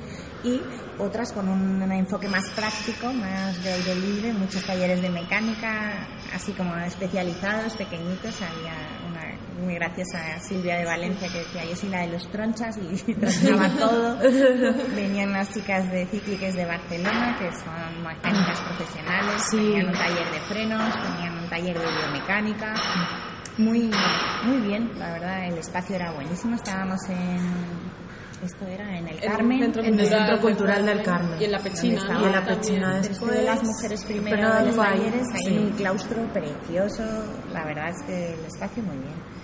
[0.44, 0.62] y
[1.00, 6.52] otras con un, enfoque más práctico, más de aire libre, muchos talleres de mecánica, así
[6.54, 8.74] como especializados, pequeñitos, había
[9.58, 13.70] muy graciosa Silvia de Valencia que decía, yo soy la de los tronchas y tronchaba
[13.70, 14.18] todo.
[14.96, 20.40] Venían unas chicas de cícliques de Barcelona que son mecánicas profesionales, tenían un taller de
[20.42, 22.74] frenos, tenían un taller de biomecánica.
[23.58, 23.90] Muy,
[24.44, 26.56] muy bien, la verdad, el espacio era buenísimo.
[26.56, 27.40] Estábamos en,
[28.46, 31.42] Esto era en el En Carmen, centro en el Centro Cultural del Carmen.
[31.42, 33.32] Y en la Pechina, Y en la Pechina después.
[33.32, 35.58] de las mujeres primero de los talleres, hay sí.
[35.58, 37.04] un claustro precioso.
[37.52, 39.37] La verdad es que el espacio muy bien.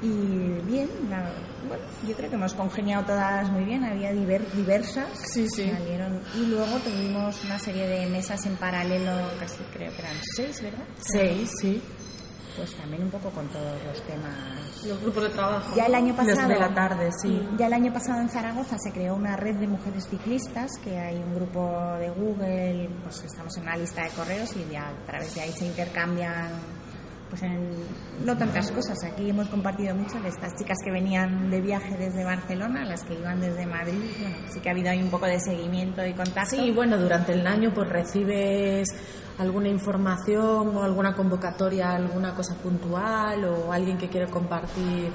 [0.00, 1.28] Y bien, la-
[1.66, 5.08] bueno, yo creo que hemos congeniado todas muy bien, había diver- diversas.
[5.32, 5.68] Sí, sí.
[5.70, 6.20] Salieron.
[6.36, 10.84] Y luego tuvimos una serie de mesas en paralelo, casi creo que eran seis, ¿verdad?
[11.00, 11.82] Seis, sí.
[12.56, 15.76] Pues también un poco con todos los temas Los grupos de trabajo.
[15.76, 16.48] ya el año pasado.
[16.48, 17.48] de la tarde, sí.
[17.56, 21.16] Ya el año pasado en Zaragoza se creó una red de mujeres ciclistas, que hay
[21.16, 21.60] un grupo
[22.00, 25.52] de Google, pues estamos en una lista de correos y ya a través de ahí
[25.52, 26.50] se intercambian
[27.28, 27.70] pues en
[28.24, 28.96] no tantas cosas.
[29.04, 33.14] Aquí hemos compartido mucho de estas chicas que venían de viaje desde Barcelona, las que
[33.14, 34.10] iban desde Madrid.
[34.20, 36.56] Bueno, sí que ha habido ahí un poco de seguimiento y contacto.
[36.56, 38.88] Sí, bueno, durante el año pues recibes
[39.38, 45.12] alguna información o alguna convocatoria, alguna cosa puntual o alguien que quiere compartir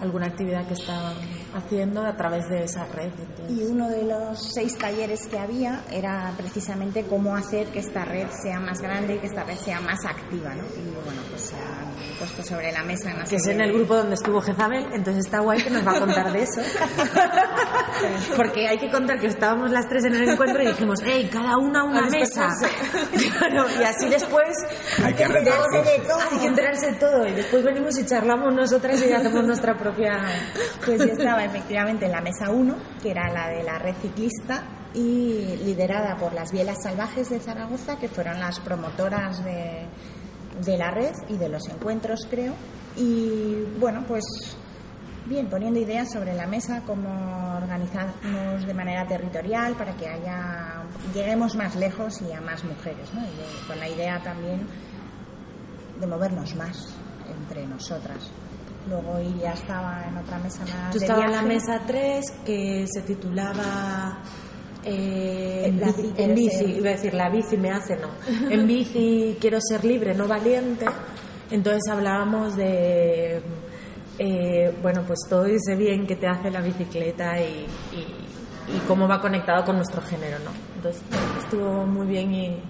[0.00, 1.14] alguna actividad que están
[1.54, 3.10] haciendo a través de esa red.
[3.18, 8.04] entonces- Y uno de los seis talleres que había era precisamente cómo hacer que esta
[8.04, 10.62] red sea más grande y que esta red sea más activa, ¿no?
[10.64, 14.14] Y bueno, pues se han puesto sobre la mesa que es en el grupo donde
[14.14, 16.60] estuvo Jezabel, entonces está guay que nos va a contar de eso.
[18.36, 21.56] Porque hay que contar que estábamos las tres en el encuentro y dijimos, hey, cada
[21.58, 22.48] una una A mesa.
[23.38, 24.48] Claro, y así después
[25.04, 26.18] Hay que enterarse de todo.
[26.30, 27.26] Hay que enterarse de todo.
[27.26, 29.76] Y después venimos y charlamos nosotras y hacemos nuestra
[30.84, 34.62] Pues yo estaba efectivamente en la mesa 1, que era la de la red ciclista
[34.94, 39.86] y liderada por las Bielas Salvajes de Zaragoza, que fueron las promotoras de,
[40.64, 42.54] de la red y de los encuentros, creo.
[42.96, 44.24] Y bueno, pues
[45.26, 50.82] bien, poniendo ideas sobre la mesa, cómo organizarnos de manera territorial para que haya
[51.14, 53.22] lleguemos más lejos y a más mujeres, ¿no?
[53.22, 54.66] Y con la idea también
[56.00, 56.94] de movernos más
[57.28, 58.30] entre nosotras.
[58.88, 62.86] Luego Iria estaba en otra mesa más Yo de estaba en la mesa 3 que
[62.90, 64.18] se titulaba
[64.84, 68.08] eh, En la bici en iba a decir la bici me hace, no.
[68.50, 70.86] En bici quiero ser libre, no valiente.
[71.50, 73.42] Entonces hablábamos de,
[74.18, 79.08] eh, bueno, pues todo ese bien que te hace la bicicleta y, y- y cómo
[79.08, 80.50] va conectado con nuestro género, ¿no?
[80.76, 81.02] Entonces
[81.42, 82.62] estuvo muy bien y,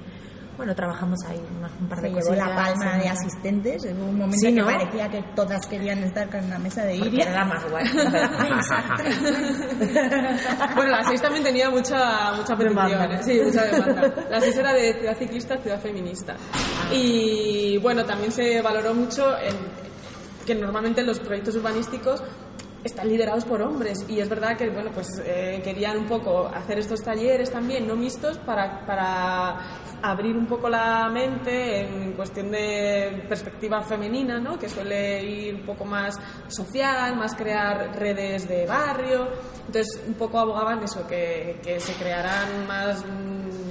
[0.60, 1.40] bueno, trabajamos ahí
[1.80, 3.82] un par Se de llevó la palma de asistentes.
[3.86, 4.66] Hubo un momento Sí, que ¿no?
[4.66, 7.30] parecía que todas querían estar con una mesa de Porque Iria.
[7.30, 7.84] era la más guay.
[10.74, 12.90] Bueno, la 6 también tenía mucha, mucha petición.
[12.90, 13.16] Demanda.
[13.16, 13.22] ¿eh?
[13.22, 14.14] Sí, mucha demanda.
[14.28, 16.36] La 6 era de ciudad ciclista, ciudad feminista.
[16.92, 19.54] Y bueno, también se valoró mucho en,
[20.44, 22.22] que normalmente los proyectos urbanísticos
[22.84, 23.98] están liderados por hombres.
[24.08, 27.96] Y es verdad que bueno pues eh, querían un poco hacer estos talleres también no
[27.96, 29.58] mixtos para, para
[30.02, 35.66] abrir un poco la mente en cuestión de perspectiva femenina no que suele ir un
[35.66, 39.28] poco más social más crear redes de barrio.
[39.66, 43.04] Entonces un poco abogaban eso que, que se crearan más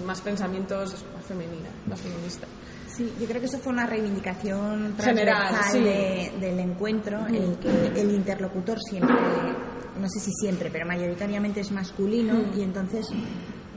[0.05, 2.49] más pensamientos más femeninas más feministas
[2.99, 5.79] Sí, yo creo que eso fue una reivindicación General, sí.
[5.79, 7.69] de- del encuentro, el que
[8.01, 9.15] el interlocutor siempre,
[9.97, 13.07] no sé si siempre, pero mayoritariamente es masculino y entonces,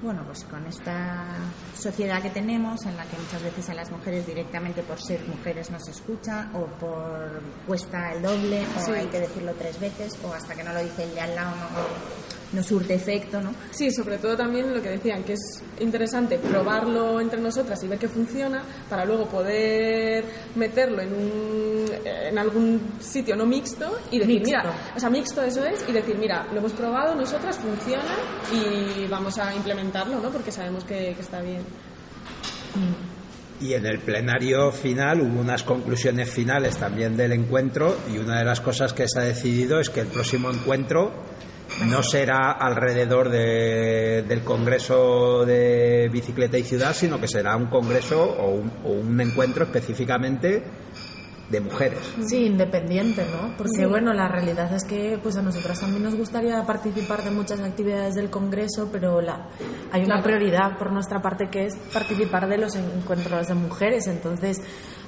[0.02, 1.36] bueno, pues con esta
[1.78, 5.70] sociedad que tenemos, en la que muchas veces a las mujeres directamente por ser mujeres
[5.70, 8.90] no se escucha o por cuesta el doble o Sí.
[8.90, 11.50] hay que decirlo tres veces o hasta que no lo dice el de al lado
[11.54, 13.54] no, no surte efecto, ¿no?
[13.70, 17.98] Sí, sobre todo también lo que decían, que es interesante probarlo entre nosotras y ver
[17.98, 24.40] que funciona para luego poder meterlo en, un, en algún sitio no mixto y decir,
[24.40, 24.58] Mixto.
[24.58, 28.16] mira, o sea, mixto eso es, y decir, mira, lo hemos probado nosotras, funciona
[28.52, 30.30] y vamos a implementarlo, ¿no?
[30.30, 31.62] Porque sabemos que, que está bien.
[33.60, 38.44] Y en el plenario final hubo unas conclusiones finales también del encuentro y una de
[38.44, 41.12] las cosas que se ha decidido es que el próximo encuentro
[41.86, 48.22] no será alrededor de- del Congreso de Bicicleta y Ciudad, sino que será un congreso
[48.22, 50.62] o un, o un encuentro específicamente
[51.50, 51.98] de mujeres.
[52.26, 53.54] Sí, independiente, ¿no?
[53.58, 57.60] Porque bueno, la realidad es que pues a nosotras también nos gustaría participar de muchas
[57.60, 59.48] actividades del Congreso, pero la,
[59.92, 64.06] hay una prioridad por nuestra parte que es participar de los encuentros de mujeres.
[64.06, 64.56] Entonces,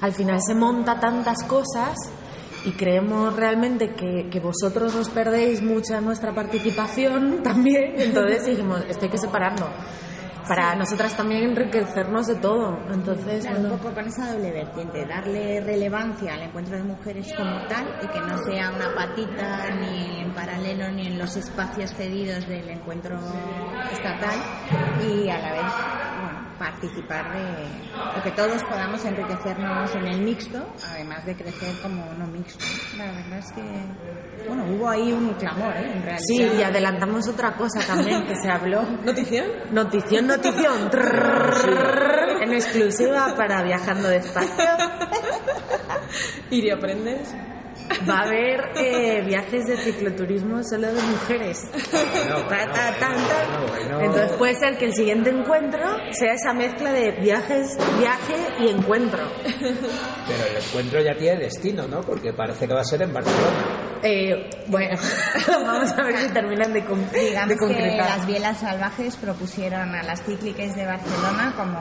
[0.02, 1.96] al final se monta tantas cosas
[2.64, 7.94] y creemos realmente que, que vosotros os perdéis mucha nuestra participación también.
[7.96, 9.66] Entonces dijimos, esto hay que separarlo.
[10.46, 12.78] Para nosotras también enriquecernos de todo.
[12.92, 17.32] Entonces, Claro, bueno, un poco con esa doble vertiente, darle relevancia al encuentro de mujeres
[17.34, 21.94] como tal y que no sea una patita ni en paralelo ni en los espacios
[21.94, 23.18] cedidos del encuentro
[23.90, 24.38] estatal
[25.02, 31.24] y a la vez, participar de, o que todos podamos enriquecernos en el mixto, además
[31.26, 32.64] de crecer como no mixto.
[32.96, 35.92] La verdad es que, bueno, hubo ahí un clamor, ¿eh?
[35.94, 36.24] En realidad.
[36.26, 38.82] Sí, y adelantamos otra cosa también que se habló.
[39.04, 39.46] ¿Notición?
[39.70, 40.90] Notición, notición.
[42.44, 44.64] En exclusiva para Viajando Despacio.
[46.50, 47.34] Iri, ¿aprendes?
[48.08, 51.60] Va a haber eh, viajes de cicloturismo solo de mujeres.
[54.00, 55.80] Entonces puede ser que el siguiente encuentro
[56.12, 59.20] sea esa mezcla de viajes, viaje y encuentro.
[59.44, 62.00] Pero el encuentro ya tiene destino, ¿no?
[62.00, 64.00] Porque parece que va a ser en Barcelona.
[64.02, 64.98] Eh, bueno,
[65.48, 68.18] vamos a ver si terminan de, con- de Digamos que concretar.
[68.18, 71.78] las bielas salvajes propusieron a las cíclicas de Barcelona como,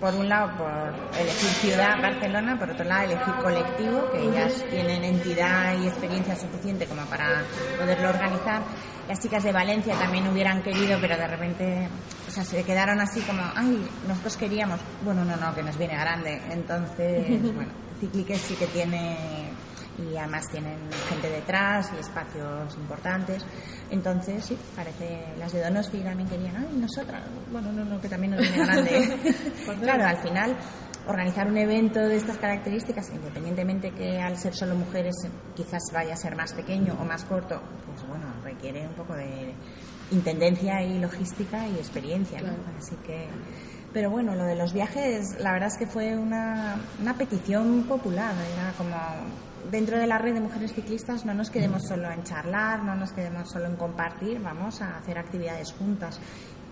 [0.00, 5.04] por un lado, por elegir ciudad Barcelona, por otro lado, elegir colectivo, que ellas tienen
[5.04, 7.42] entidad y experiencia suficiente como para
[7.78, 8.62] poderlo organizar.
[9.08, 11.88] Las chicas de Valencia también hubieran querido, pero de repente,
[12.26, 14.80] o sea, se quedaron así como, ay, nosotros queríamos.
[15.04, 16.40] Bueno, no, no, que nos viene grande.
[16.50, 17.70] Entonces, bueno,
[18.00, 19.50] Cícliques sí que tiene
[19.98, 20.78] y además tienen
[21.08, 23.44] gente detrás y espacios importantes.
[23.90, 27.22] Entonces, sí, parece, las de Donosti también querían, ay, nosotras,
[27.52, 29.18] bueno, no, no, que también nos viene grande.
[29.80, 30.56] claro, al final,
[31.06, 35.14] organizar un evento de estas características, independientemente que al ser solo mujeres
[35.54, 39.54] quizás vaya a ser más pequeño o más corto, pues bueno, requiere un poco de
[40.10, 42.52] intendencia y logística y experiencia, ¿no?
[42.78, 43.28] Así que...
[43.92, 48.34] Pero bueno, lo de los viajes, la verdad es que fue una, una petición popular.
[48.52, 48.96] Era como
[49.70, 53.12] dentro de la red de mujeres ciclistas no nos quedemos solo en charlar, no nos
[53.12, 56.20] quedemos solo en compartir, vamos a hacer actividades juntas.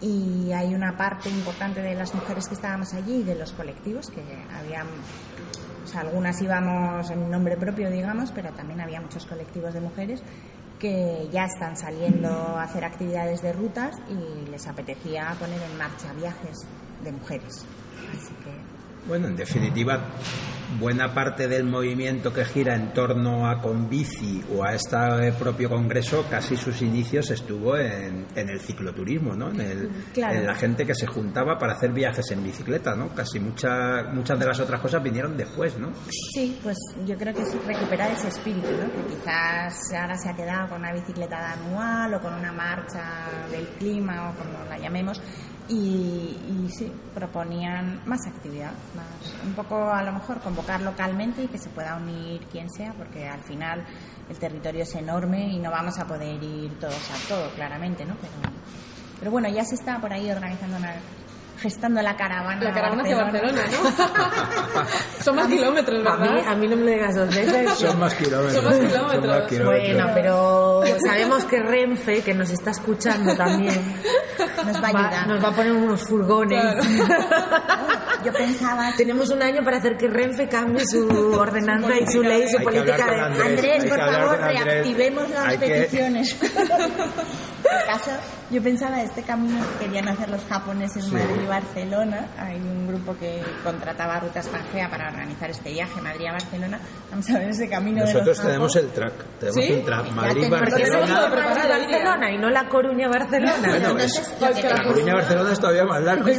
[0.00, 4.10] Y hay una parte importante de las mujeres que estábamos allí y de los colectivos
[4.10, 4.22] que
[4.58, 4.88] habían
[5.84, 10.22] o sea, algunas íbamos en nombre propio, digamos, pero también había muchos colectivos de mujeres
[10.78, 16.12] que ya están saliendo a hacer actividades de rutas y les apetecía poner en marcha
[16.14, 16.58] viajes
[17.04, 17.64] de mujeres.
[18.10, 18.50] Así que
[19.06, 19.98] Bueno, en definitiva,
[20.78, 26.24] buena parte del movimiento que gira en torno a Convici o a este propio congreso,
[26.30, 29.50] casi sus inicios estuvo en, en el cicloturismo, ¿no?
[29.50, 30.34] En, el- Claro.
[30.38, 33.08] en la gente que se juntaba para hacer viajes en bicicleta, ¿no?
[33.08, 35.90] Casi mucha- muchas de las otras cosas vinieron después, ¿no?
[36.32, 38.90] sí, pues yo creo que es recuperar ese espíritu, ¿no?
[39.08, 43.02] que quizás ahora se ha quedado con una bicicleta anual o con una marcha
[43.50, 45.20] del clima o como la llamemos.
[45.68, 51.48] Y, y sí, proponían más actividad, más, un poco a lo mejor convocar localmente y
[51.48, 53.84] que se pueda unir quien sea, porque al final
[54.28, 58.16] el territorio es enorme y no vamos a poder ir todos a todo, claramente, ¿no?
[58.20, 58.32] Pero,
[59.18, 60.94] pero bueno, ya se está por ahí organizando una,
[61.62, 62.62] gestando la caravana.
[62.62, 64.82] La caravana hacia Barcelona, ¿no?
[65.24, 66.48] Son más kilómetros, A mí, ¿verdad?
[66.48, 67.70] a mí no me lo digas dos veces.
[67.78, 68.54] Son más kilómetros.
[68.54, 69.22] Son más kilómetros.
[69.24, 69.94] Son más kilómetros.
[69.94, 73.80] Bueno, pero sabemos que Renfe, que nos está escuchando también,
[74.66, 75.26] Nos va a va- ayudar.
[75.28, 76.62] nos va a poner unos furgones.
[78.24, 82.48] Yo pensaba, Tenemos un año para hacer que Renfe cambie su ordenanza y su ley,
[82.48, 83.20] su política de...
[83.20, 83.84] Andrés.
[83.86, 84.64] Por favor, Andrés.
[84.64, 85.88] reactivemos las Hay que-
[87.64, 88.10] En caso,
[88.50, 92.26] yo pensaba este camino que querían hacer los japoneses Madrid y Barcelona.
[92.38, 96.78] Hay un grupo que contrataba rutas Pangea para organizar este viaje Madrid a Barcelona.
[97.10, 99.72] Vamos a ver ese camino de Nosotros los tenemos el track, tenemos ¿Sí?
[99.72, 102.32] un track Ya tenemos- ¿Por qué no Madrid-Barcelona.
[102.32, 103.54] Y no la Coruña Barcelona?
[103.58, 106.24] Bueno, Entonces, es- lo que es que La Coruña-Barcelona es todavía más largo.
[106.32, 106.36] De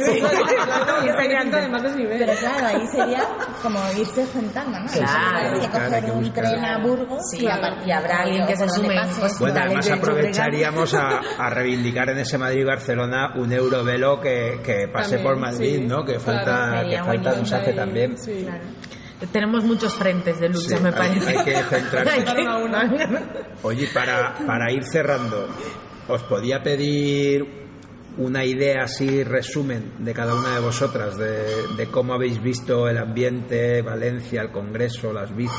[1.82, 2.18] desnivel.
[2.18, 3.22] Pero claro, ahí sería
[3.62, 4.86] como irse juntando, ¿no?
[4.90, 5.60] Claro.
[5.60, 8.68] Que coger un tren a Burgos Sí, a partir y habrá de- alguien que se
[8.68, 8.96] sume.
[9.38, 15.22] Bueno, además aprovecharíamos a, a reivindicar en ese Madrid-Barcelona un eurovelo que, que pase También,
[15.22, 15.84] por Madrid, sí.
[15.86, 16.04] ¿no?
[16.04, 18.18] Que falta, Claro, que sería falta nos hace también.
[18.18, 18.46] Sí.
[19.32, 21.38] Tenemos muchos frentes de lucha, Sí, me hay- parece.
[21.38, 22.10] hay que centrarse.
[22.12, 23.18] Hay que-
[23.62, 25.48] Oye, para, para ir cerrando,
[26.08, 27.64] ¿os podía pedir
[28.18, 32.98] una idea así, resumen, de cada una de vosotras, de, de cómo habéis visto el
[32.98, 35.58] ambiente, Valencia, el Congreso, las bicis?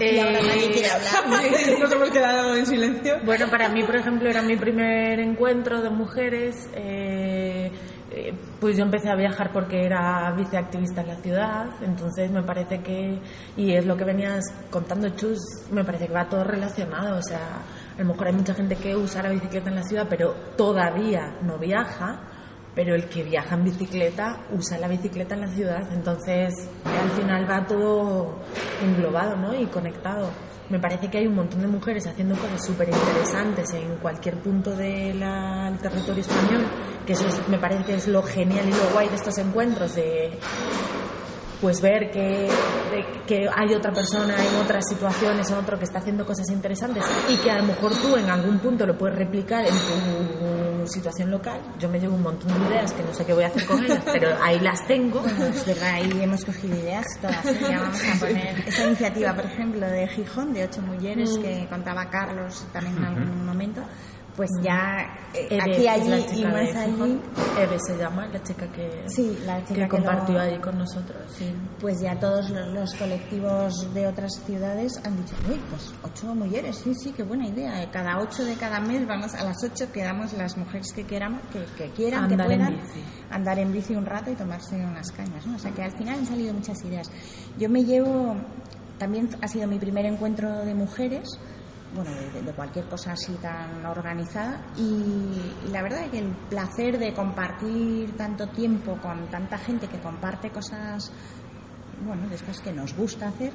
[0.00, 1.28] Y ahora nadie quiere hablar.
[1.80, 3.16] Nos hemos quedado en silencio.
[3.24, 6.68] Bueno, para mí, por ejemplo, era mi primer encuentro de mujeres.
[6.74, 7.70] eh,
[8.10, 12.80] eh, pues yo empecé a viajar porque era viceactivista en la ciudad, entonces me parece
[12.80, 13.20] que,
[13.54, 15.38] y es lo que venías contando Chus,
[15.70, 17.62] me parece que va todo relacionado, o sea,
[17.96, 21.36] a lo mejor hay mucha gente que usa la bicicleta en la ciudad, pero todavía
[21.42, 22.22] no viaja,
[22.78, 26.54] pero el que viaja en bicicleta usa la bicicleta en la ciudad, entonces
[26.84, 28.36] al final va todo
[28.80, 29.52] englobado ¿no?
[29.52, 30.30] y conectado.
[30.70, 34.76] Me parece que hay un montón de mujeres haciendo cosas súper interesantes en cualquier punto
[34.76, 35.18] del
[35.82, 36.66] territorio español,
[37.04, 39.96] que eso es- me parece que es lo genial y lo guay de estos encuentros,
[39.96, 40.30] de
[41.60, 45.98] pues ver que, de- que hay otra persona en otras situaciones, en otro que está
[45.98, 49.64] haciendo cosas interesantes y que a lo mejor tú en algún punto lo puedes replicar
[49.66, 51.60] en tu situación local.
[51.78, 53.84] Yo me llevo un montón de ideas que no sé qué voy a hacer con
[53.84, 55.20] ellas, pero ahí las tengo.
[55.20, 57.44] Bueno, es verdad, ahí hemos cogido ideas todas.
[57.44, 57.58] ¿eh?
[57.68, 60.98] Ya vamos a poner esa iniciativa, por ejemplo, de Gijón, de ocho mujeres
[61.38, 61.42] Mm.
[61.42, 63.82] que contaba Carlos también en algún momento.
[64.38, 67.20] Pues ya eh, aquí, allí y más allí.
[67.58, 70.78] Eve se llama, la chica que, Sí, la chica que que compartió lo- ahí con
[70.78, 71.18] nosotros.
[71.36, 71.52] Sí.
[71.80, 76.76] Pues ya todos los, los colectivos de otras ciudades han dicho, uy, pues ocho mujeres,
[76.76, 77.82] sí, sí, qué buena idea.
[77.82, 81.40] Eh, Cada ocho de cada mes vamos a las ocho, quedamos las mujeres que queramos,
[81.52, 83.04] que, que quieran, Andar que en puedan, bici.
[83.30, 85.56] andar en bici un rato y tomarse unas cañas, ¿no?
[85.56, 87.10] O sea que al final han salido muchas ideas.
[87.58, 88.36] Yo me llevo,
[88.98, 91.28] también ha sido mi primer encuentro de mujeres,
[91.94, 96.28] bueno, de, de cualquier cosa así tan organizada y, y la verdad es que el
[96.50, 101.10] placer de compartir tanto tiempo con tanta gente que comparte cosas
[102.04, 103.52] bueno, después que nos gusta hacer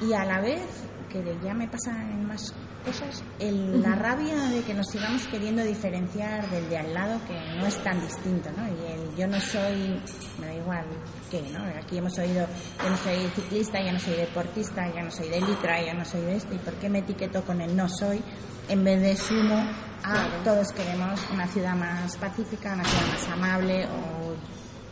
[0.00, 0.62] y a la vez
[1.10, 2.52] que de- ya me pasan más
[2.84, 7.34] cosas, el- la rabia de que nos sigamos queriendo diferenciar del de al lado que
[7.58, 8.64] no es tan distinto, ¿no?
[8.66, 10.00] Y el yo no soy,
[10.40, 10.84] me da igual
[11.30, 11.60] qué, ¿no?
[11.80, 12.46] Aquí hemos oído,
[12.82, 16.04] yo no soy ciclista, yo no soy deportista, yo no soy de licra, yo no
[16.04, 18.20] soy de esto, ¿y por qué me etiqueto con el no soy
[18.68, 19.54] en vez de sumo
[20.02, 24.34] a todos queremos una ciudad más pacífica, una ciudad más amable o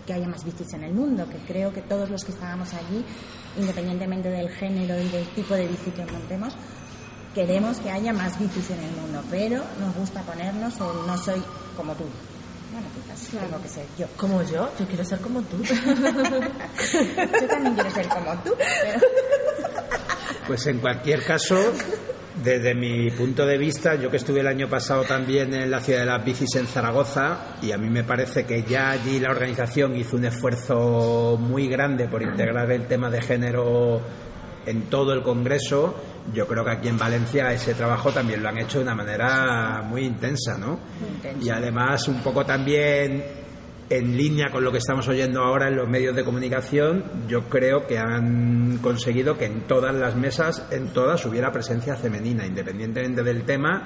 [0.07, 3.05] que haya más bicis en el mundo, que creo que todos los que estábamos allí,
[3.57, 6.55] independientemente del género y del tipo de bici que montemos,
[7.35, 11.43] queremos que haya más bicis en el mundo, pero nos gusta ponernos el no soy
[11.77, 12.05] como tú.
[12.75, 14.07] Bueno, quizás tengo que ser yo.
[14.17, 15.63] Como yo, yo quiero ser como tú.
[15.63, 19.01] yo también quiero ser como tú, pero...
[20.49, 21.57] Pues en cualquier caso,
[22.43, 26.01] desde mi punto de vista, yo que estuve el año pasado también en la ciudad
[26.01, 29.97] de las bicis en Zaragoza, y a mí me parece que ya allí la organización
[29.97, 34.03] hizo un esfuerzo muy grande por integrar el tema de género
[34.67, 35.95] en todo el Congreso,
[36.33, 39.83] yo creo que aquí en Valencia ese trabajo también lo han hecho de una manera
[39.83, 40.79] muy intensa, ¿no?
[41.41, 43.23] Y además un poco también
[43.91, 47.87] en línea con lo que estamos oyendo ahora en los medios de comunicación, yo creo
[47.87, 53.43] que han conseguido que en todas las mesas, en todas, hubiera presencia femenina, independientemente del
[53.43, 53.83] tema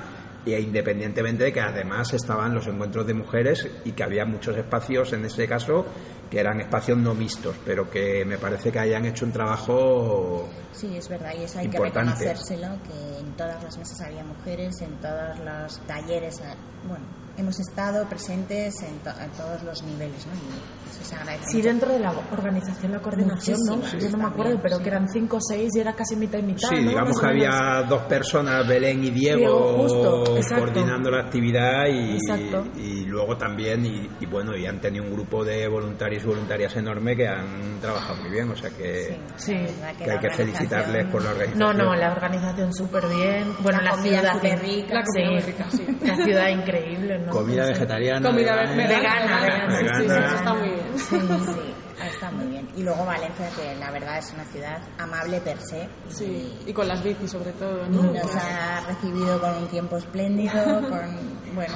[0.46, 5.12] e independientemente de que además estaban los encuentros de mujeres y que había muchos espacios
[5.12, 5.84] en ese caso
[6.30, 10.96] que eran espacios no mixtos, pero que me parece que hayan hecho un trabajo Sí,
[10.96, 12.10] es verdad, y eso hay que Importante.
[12.12, 16.40] reconocérselo, que en todas las mesas había mujeres, en todos los talleres,
[16.86, 17.04] bueno,
[17.38, 20.32] hemos estado presentes en, to- en todos los niveles, ¿no?
[20.34, 21.68] Y eso se agradece Sí, mucho.
[21.68, 23.80] dentro de la organización, la coordinación, ¿no?
[23.98, 24.82] Yo no me acuerdo, pero sí.
[24.82, 26.68] que eran cinco o seis y era casi mitad y mitad.
[26.68, 26.90] Sí, ¿no?
[26.90, 30.64] digamos Más que había dos personas, Belén y Diego, Diego, justo, exacto.
[30.64, 32.64] coordinando la actividad y, Exacto.
[32.76, 36.74] y luego también, y, y bueno, y han tenido un grupo de voluntarios y voluntarias
[36.76, 39.54] enorme que han trabajado muy bien, o sea que, Sí.
[39.98, 41.76] que hay que felicitarles por la organización.
[41.76, 43.54] No, no, la organización súper bien.
[43.60, 44.94] Bueno, La la, ciudad rica.
[44.94, 45.86] La sí, rica, sí.
[46.02, 47.27] La ciudad increíble, ¿no?
[47.30, 47.72] Comida Sí.
[47.72, 48.28] vegetariana.
[48.28, 50.98] Comida vegana, ve- Vegana, vegana, vegana, sí, sí, eso está muy bien.
[50.98, 51.18] Sí,
[51.52, 51.74] sí,
[52.10, 52.68] está muy bien.
[52.76, 55.88] Y luego Valencia, que la verdad es una ciudad amable per se.
[56.08, 58.02] Sí, y con las bicis sobre todo, ¿no?
[58.12, 60.52] Nos ha recibido con un tiempo espléndido,
[60.88, 61.74] con, bueno,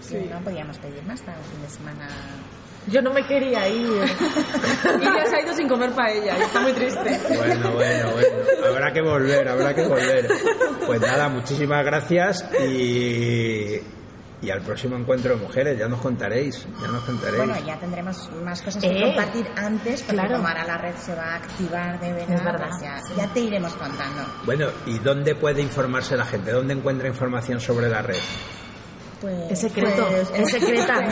[0.00, 0.28] Sí.
[0.30, 2.08] no podíamos pedir más para un fin de semana.
[2.86, 3.88] Yo no me quería ir.
[5.00, 7.18] Y ya se ha ido sin comer paella, y está muy triste.
[7.36, 8.28] Bueno, bueno, bueno.
[8.68, 10.28] Habrá que volver, habrá que volver.
[10.86, 13.80] Pues nada, muchísimas gracias y,
[14.44, 17.38] y al próximo encuentro de mujeres, ya nos contaréis, ya nos contaréis.
[17.44, 20.36] Bueno, ya tendremos más cosas que Eh, compartir antes, porque claro.
[20.36, 23.14] como ahora la red se va a activar de verdad, Es verdad, pues ya, sí.
[23.16, 24.22] ya te iremos contando.
[24.44, 26.52] Bueno, ¿y dónde puede informarse la gente?
[26.52, 28.18] ¿Dónde encuentra información sobre la red?
[29.20, 31.00] Pues, Es secreto, pues, es secreta.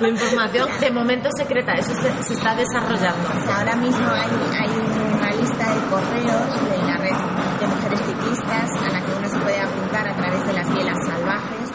[0.00, 3.28] La información de momento es secreta, eso se, se está desarrollando.
[3.56, 4.70] Ahora mismo hay, hay
[5.14, 7.16] una lista de correos de la red
[7.60, 10.98] de mujeres ciclistas a la que uno se puede apuntar a través de las bielas
[11.06, 11.70] salvajes,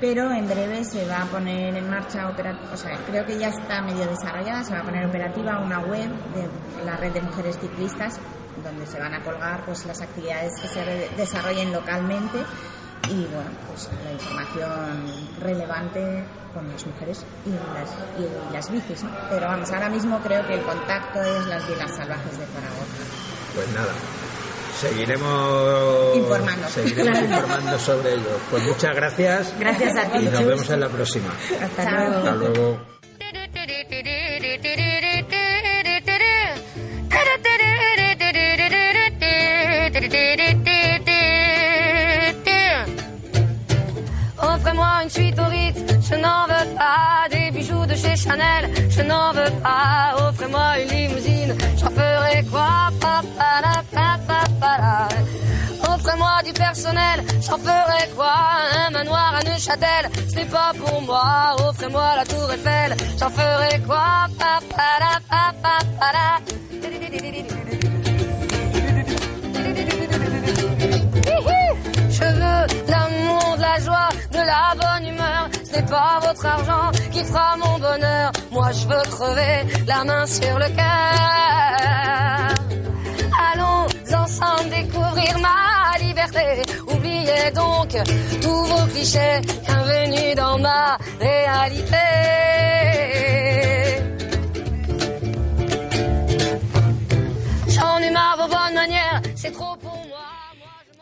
[0.00, 3.82] pero en breve se va a poner en marcha, o sea, creo que ya está
[3.82, 8.18] medio desarrollada, se va a poner operativa una web de la red de mujeres ciclistas
[8.64, 12.38] donde se van a colgar pues las actividades que se desarrollen localmente
[13.08, 15.02] y bueno, pues la información
[15.40, 16.24] relevante
[16.54, 19.04] con las mujeres y las, y las bicis.
[19.30, 23.02] Pero vamos, ahora mismo creo que el contacto es las bielas salvajes de Zaragoza.
[23.54, 23.92] Pues nada,
[24.80, 26.68] seguiremos Informando.
[26.68, 27.26] seguiremos Claro.
[27.36, 28.38] informando sobre ello.
[28.50, 29.54] Pues muchas gracias.
[29.58, 31.28] Gracias a ti, Y nos vemos en la próxima.
[31.62, 31.98] Hasta Chao.
[31.98, 32.16] luego.
[32.18, 32.80] Hasta luego.
[44.42, 45.76] Offrez-moi une suite au Ritz,
[46.08, 50.14] je n'en veux pas des bijoux de chez Chanel, je n'en veux pas.
[50.28, 52.90] Offrez-moi une limousine, j'en ferai quoi
[55.82, 58.34] Offrez-moi du personnel, j'en ferai quoi?
[58.86, 61.56] Un manoir à Neuchâtel, ce n'est pas pour moi.
[61.68, 64.26] Offrez-moi la tour Eiffel, j'en ferai quoi?
[72.10, 75.48] Je veux l'amour, de la joie, de la bonne humeur.
[75.64, 78.32] Ce n'est pas votre argent qui fera mon bonheur.
[78.50, 81.30] Moi, je veux crever la main sur le cœur.
[84.30, 86.62] Ensemble découvrir ma liberté.
[86.86, 87.90] Oubliez donc
[88.40, 89.40] tous vos clichés.
[89.66, 91.96] Bienvenue dans ma réalité.
[97.70, 100.28] J'en ai marre vos bonnes manières, c'est trop pour moi.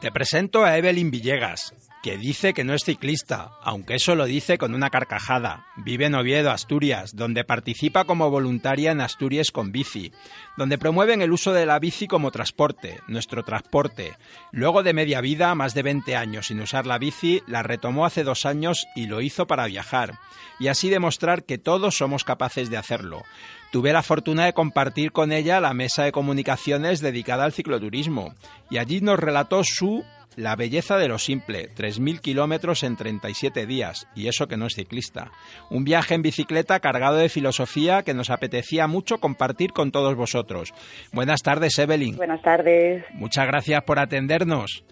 [0.00, 1.72] Te presento a Evelyn Villegas,
[2.02, 5.66] que dice que no es ciclista, aunque eso lo dice con una carcajada.
[5.76, 10.12] Vive en Oviedo, Asturias, donde participa como voluntaria en Asturias con bici,
[10.56, 14.16] donde promueven el uso de la bici como transporte, nuestro transporte.
[14.52, 18.24] Luego de media vida, más de 20 años sin usar la bici, la retomó hace
[18.24, 20.18] dos años y lo hizo para viajar,
[20.60, 23.22] y así demostrar que todos somos capaces de hacerlo.
[23.70, 28.34] Tuve la fortuna de compartir con ella la mesa de comunicaciones dedicada al cicloturismo,
[28.70, 30.04] y allí nos relató su
[30.38, 34.74] la belleza de lo simple, 3.000 kilómetros en 37 días, y eso que no es
[34.74, 35.32] ciclista.
[35.68, 40.72] Un viaje en bicicleta cargado de filosofía que nos apetecía mucho compartir con todos vosotros.
[41.12, 42.16] Buenas tardes, Evelyn.
[42.16, 43.04] Buenas tardes.
[43.14, 44.84] Muchas gracias por atendernos.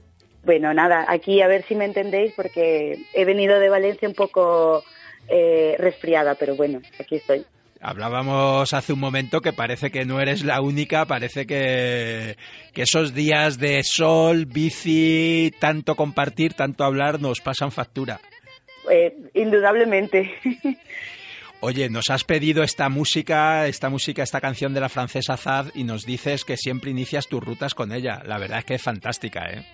[0.45, 4.83] Bueno, nada, aquí a ver si me entendéis porque he venido de Valencia un poco
[5.29, 7.45] eh, resfriada, pero bueno, aquí estoy.
[7.89, 12.37] Hablábamos hace un momento que parece que no eres la única, parece que,
[12.73, 18.21] que, esos días de sol, bici, tanto compartir, tanto hablar, nos pasan factura.
[18.91, 20.35] Eh, indudablemente.
[21.61, 25.85] Oye, nos has pedido esta música, esta música, esta canción de la francesa Zad y
[25.85, 28.21] nos dices que siempre inicias tus rutas con ella.
[28.27, 29.65] La verdad es que es fantástica, ¿eh?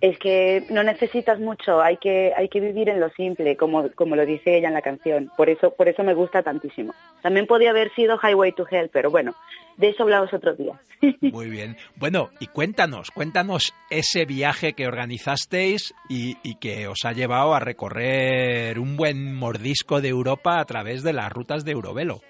[0.00, 4.16] Es que no necesitas mucho, hay que, hay que vivir en lo simple, como, como
[4.16, 5.30] lo dice ella en la canción.
[5.36, 6.94] Por eso, por eso me gusta tantísimo.
[7.22, 9.34] También podía haber sido Highway to Hell, pero bueno,
[9.76, 10.80] de eso hablamos otro día.
[11.20, 11.76] Muy bien.
[11.96, 17.60] Bueno, y cuéntanos, cuéntanos ese viaje que organizasteis y, y, que os ha llevado a
[17.60, 22.20] recorrer un buen mordisco de Europa a través de las rutas de Eurovelo.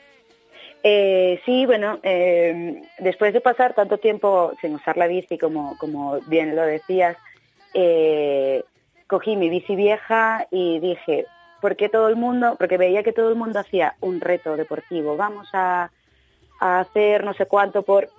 [0.83, 6.19] Eh, sí, bueno, eh, después de pasar tanto tiempo sin usar la bici, como, como
[6.27, 7.17] bien lo decías,
[7.75, 8.65] eh,
[9.07, 11.27] cogí mi bici vieja y dije,
[11.61, 12.57] ¿por qué todo el mundo?
[12.59, 15.91] Porque veía que todo el mundo hacía un reto deportivo, vamos a,
[16.61, 18.11] hacer no sé cuánto por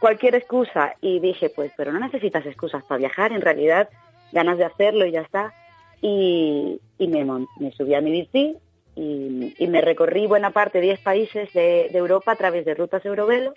[0.00, 0.94] cualquier excusa.
[1.00, 3.90] Y dije, pues, pero no necesitas excusas para viajar, en realidad
[4.32, 5.52] ganas de hacerlo y ya está.
[6.00, 8.56] Y, me, subí a mi bici
[8.96, 13.52] y, me recorrí buena parte, 10 países de, Europa a través de rutas Eurovelo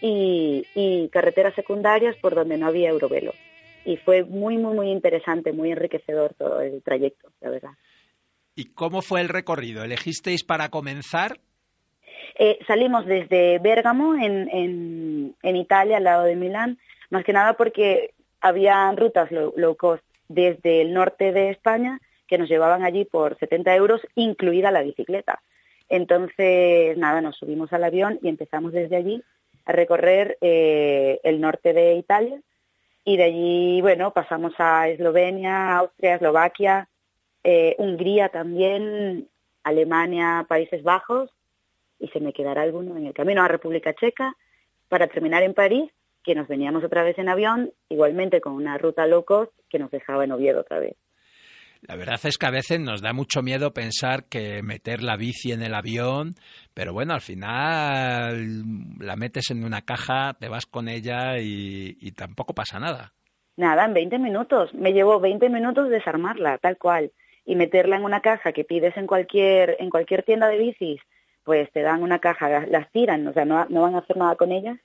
[0.00, 3.32] y carreteras secundarias por donde no había Eurovelo
[3.84, 7.70] y fue muy, muy, muy interesante, muy enriquecedor todo el trayecto, la verdad.
[8.56, 9.84] ¿Y cómo fue el recorrido?
[9.84, 11.40] ¿Elegisteis para comenzar?
[12.38, 16.78] Eh, salimos desde Bérgamo, en, en, en, Italia, al lado de Milán,
[17.10, 22.38] más que nada porque había rutas low, low, cost desde el norte de España que
[22.38, 25.42] nos llevaban allí por 70 euros, incluida la bicicleta.
[25.88, 29.22] Entonces, nada, nos subimos al avión y empezamos desde allí
[29.66, 32.40] a recorrer eh, el norte de Italia,
[33.04, 36.88] y de allí, bueno, pasamos a Eslovenia, Austria, Eslovaquia,
[37.42, 39.28] eh, Hungría también,
[39.62, 41.30] Alemania, Países Bajos,
[41.98, 44.34] y se me quedará alguno en el camino a República Checa,
[44.88, 45.90] para terminar en París,
[46.22, 49.90] que nos veníamos otra vez en avión, igualmente con una ruta low cost que nos
[49.90, 50.96] dejaba en Oviedo otra vez.
[51.86, 55.52] La verdad es que a veces nos da mucho miedo pensar que meter la bici
[55.52, 56.34] en el avión,
[56.72, 58.62] pero bueno, al final
[58.98, 63.12] la metes en una caja, te vas con ella y, tampoco pasa nada.
[63.56, 64.72] Nada, en 20 minutos.
[64.72, 67.12] Me llevó 20 minutos desarmarla, tal cual.
[67.44, 71.00] Y meterla en una caja que pides en cualquier, en cualquier tienda de bicis,
[71.44, 74.36] pues te dan una caja, las tiran, o sea, no, no van a hacer nada
[74.36, 74.78] con ellas.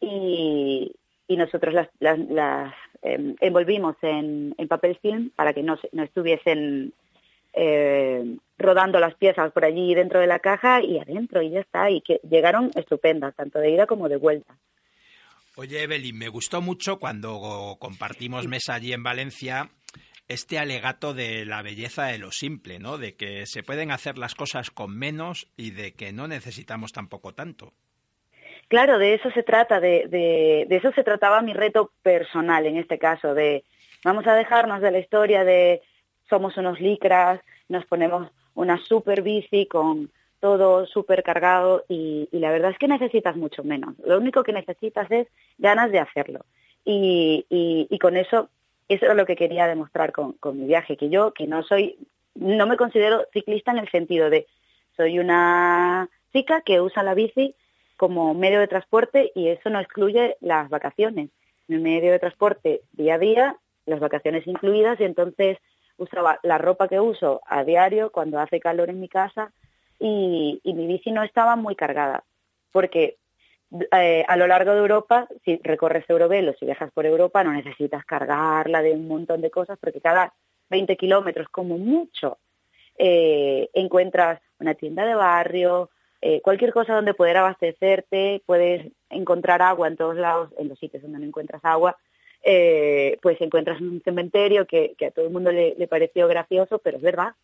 [0.00, 0.94] Y,
[1.28, 6.02] y nosotros las, las, las eh, envolvimos en, en, papel film para que no, no
[6.02, 6.92] estuviesen
[7.52, 11.90] eh, rodando las piezas por allí dentro de la caja y adentro y ya está.
[11.90, 14.56] Y que llegaron estupendas, tanto de ida como de vuelta.
[15.56, 19.70] Oye, Evelyn, me gustó mucho cuando compartimos mesa allí en Valencia
[20.28, 22.98] este alegato de la belleza de lo simple, ¿no?
[22.98, 27.32] De que se pueden hacer las cosas con menos y de que no necesitamos tampoco
[27.32, 27.72] tanto.
[28.68, 33.32] Claro, de eso se trata, de, eso se trataba mi reto personal en este caso,
[33.32, 33.64] de
[34.04, 35.82] vamos a dejarnos de la historia de
[36.28, 40.10] somos unos licras, nos ponemos una super bici con
[40.40, 43.94] todo súper cargado y, la verdad es que necesitas mucho menos.
[44.04, 46.44] Lo único que necesitas es ganas de hacerlo.
[46.84, 48.48] Y con eso,
[48.88, 51.96] eso es lo que quería demostrar con, con mi viaje, que yo, que no soy,
[52.34, 54.46] no me considero ciclista en el sentido de
[54.96, 57.54] soy una chica que usa la bici
[57.96, 61.30] como medio de transporte y eso no excluye las vacaciones.
[61.68, 65.58] En el medio de transporte día a día, las vacaciones incluidas y entonces
[65.96, 69.52] usaba la ropa que uso a diario cuando hace calor en mi casa
[69.98, 72.24] y, mi bici no estaba muy cargada
[72.70, 73.16] porque
[73.92, 78.04] eh, a lo largo de Europa, si recorres Eurovelo, si viajas por Europa, no necesitas
[78.04, 80.34] cargarla de un montón de cosas porque cada
[80.68, 82.38] 20 kilómetros, como mucho,
[82.98, 85.90] eh, encuentras una tienda de barrio,
[86.28, 91.04] eh, cualquier cosa donde poder abastecerte, puedes encontrar agua en todos lados, en los sitios
[91.04, 91.96] donde no encuentras agua,
[92.42, 96.96] eh, pues encuentras un cementerio que, que a todo el mundo le, pareció gracioso, pero
[96.96, 97.34] es verdad.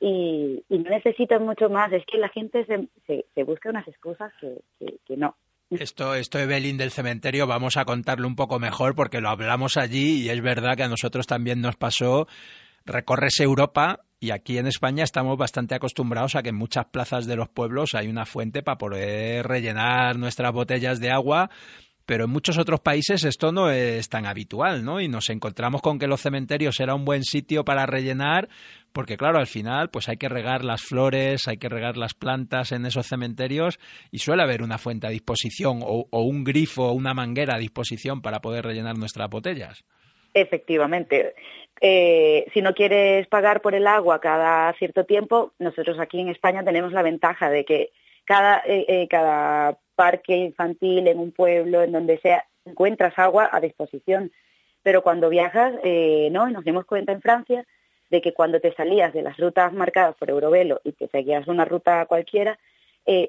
[0.00, 4.56] Y, no necesitas mucho más, es que la gente se, se, busca unas excusas que,
[4.80, 5.36] que, que no.
[5.70, 10.22] Esto, esto Evelyn del cementerio, vamos a contarlo un poco mejor porque lo hablamos allí
[10.22, 12.26] y es verdad que a nosotros también nos pasó.
[12.84, 17.36] Recorres Europa y aquí en España estamos bastante acostumbrados a que en muchas plazas de
[17.36, 21.48] los pueblos hay una fuente para poder rellenar nuestras botellas de agua,
[22.04, 25.00] pero en muchos otros países esto no es tan habitual, ¿no?
[25.00, 28.50] Y nos encontramos con que los cementerios era un buen sitio para rellenar,
[28.92, 32.72] porque claro, al final pues hay que regar las flores, hay que regar las plantas
[32.72, 33.78] en esos cementerios
[34.10, 37.58] y suele haber una fuente a disposición o, o un grifo o una manguera a
[37.58, 39.82] disposición para poder rellenar nuestras botellas.
[40.34, 41.34] Efectivamente.
[41.82, 46.62] Eh, si no quieres pagar por el agua cada cierto tiempo, nosotros aquí en España
[46.62, 47.90] tenemos la ventaja de que
[48.26, 54.30] cada, eh, eh, parque infantil en un pueblo, en donde sea, encuentras agua a disposición.
[54.82, 55.74] Pero cuando viajas,
[56.30, 57.66] no, nos dimos cuenta en Francia
[58.08, 61.66] de que cuando te salías de las rutas marcadas por Eurovelo y te seguías una
[61.66, 62.58] ruta cualquiera,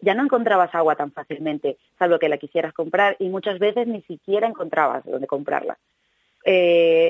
[0.01, 4.01] ya no encontrabas agua tan fácilmente, salvo que la quisieras comprar, y muchas veces ni
[4.03, 5.77] siquiera encontrabas dónde comprarla.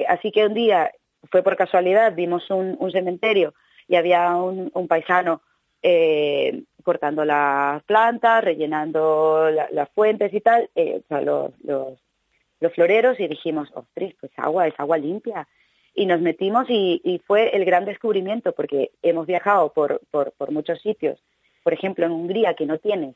[0.07, 0.91] Así que un día,
[1.29, 3.53] fue por casualidad, vimos un, cementerio
[3.87, 5.41] y había un, paisano
[5.81, 13.19] eh, cortando las plantas, rellenando la, las fuentes y tal, eh, o sea, los, floreros
[13.19, 15.47] y dijimos, ostras, pues agua, es agua limpia.
[15.93, 20.01] Y nos metimos y, fue el gran descubrimiento porque hemos viajado por,
[20.49, 21.19] muchos sitios.
[21.63, 23.15] Por ejemplo, en Hungría, que no tienes,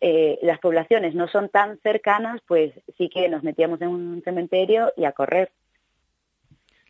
[0.00, 4.92] eh, las poblaciones no son tan cercanas, pues sí que nos metíamos en un cementerio
[4.96, 5.50] y a correr.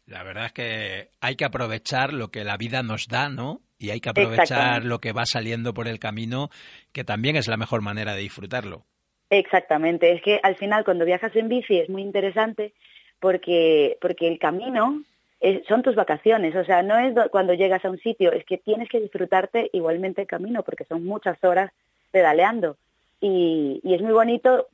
[0.09, 3.61] La verdad es que hay que aprovechar lo que la vida nos da, ¿no?
[3.79, 6.51] y hay que aprovechar lo que va saliendo por el camino,
[6.93, 8.85] que también es la mejor manera de disfrutarlo.
[9.31, 12.73] Exactamente, es que al final cuando viajas en bici es muy interesante
[13.21, 15.03] porque, porque el camino
[15.41, 18.59] es, son tus vacaciones, o sea, no es cuando llegas a un sitio, es que
[18.59, 21.71] tienes que disfrutarte igualmente el camino porque son muchas horas
[22.11, 22.77] pedaleando.
[23.21, 24.69] Y, y es muy bonito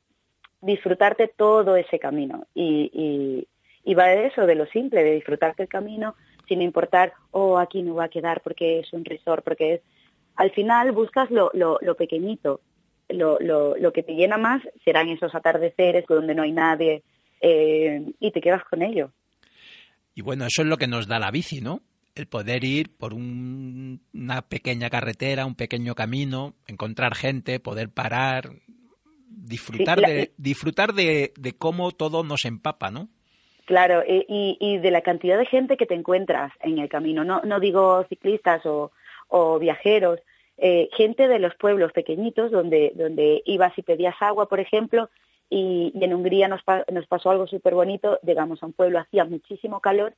[0.61, 2.45] disfrutarte todo ese camino.
[2.53, 3.47] Y, y,
[3.85, 6.15] y va de eso, de lo simple, de disfrutarte el camino,
[6.47, 9.81] sin importar, oh, aquí no va a quedar porque es un resort, porque es...
[10.35, 12.59] Al final buscas lo, lo, lo pequeñito,
[13.07, 17.03] lo, lo, lo, que te llena más serán esos atardeceres donde no hay nadie
[17.39, 19.11] eh, y te quedas con ello.
[20.13, 21.81] Y bueno, eso es lo que nos da la bici, ¿no?
[22.15, 28.49] El poder ir por un, una pequeña carretera, un pequeño camino, encontrar gente, poder parar,
[29.29, 33.09] disfrutar, sí, de, disfrutar de, de cómo todo nos empapa, ¿no?
[33.65, 37.23] Claro, y, de la cantidad de gente que te encuentras en el camino.
[37.23, 38.91] No, no digo ciclistas o,
[39.59, 40.19] viajeros,
[40.57, 45.09] eh, gente de los pueblos pequeñitos donde, donde ibas y pedías agua, por ejemplo,
[45.49, 48.19] y, en Hungría nos, pa nos pasó algo súper bonito.
[48.21, 50.13] Llegamos a un pueblo, hacía muchísimo calor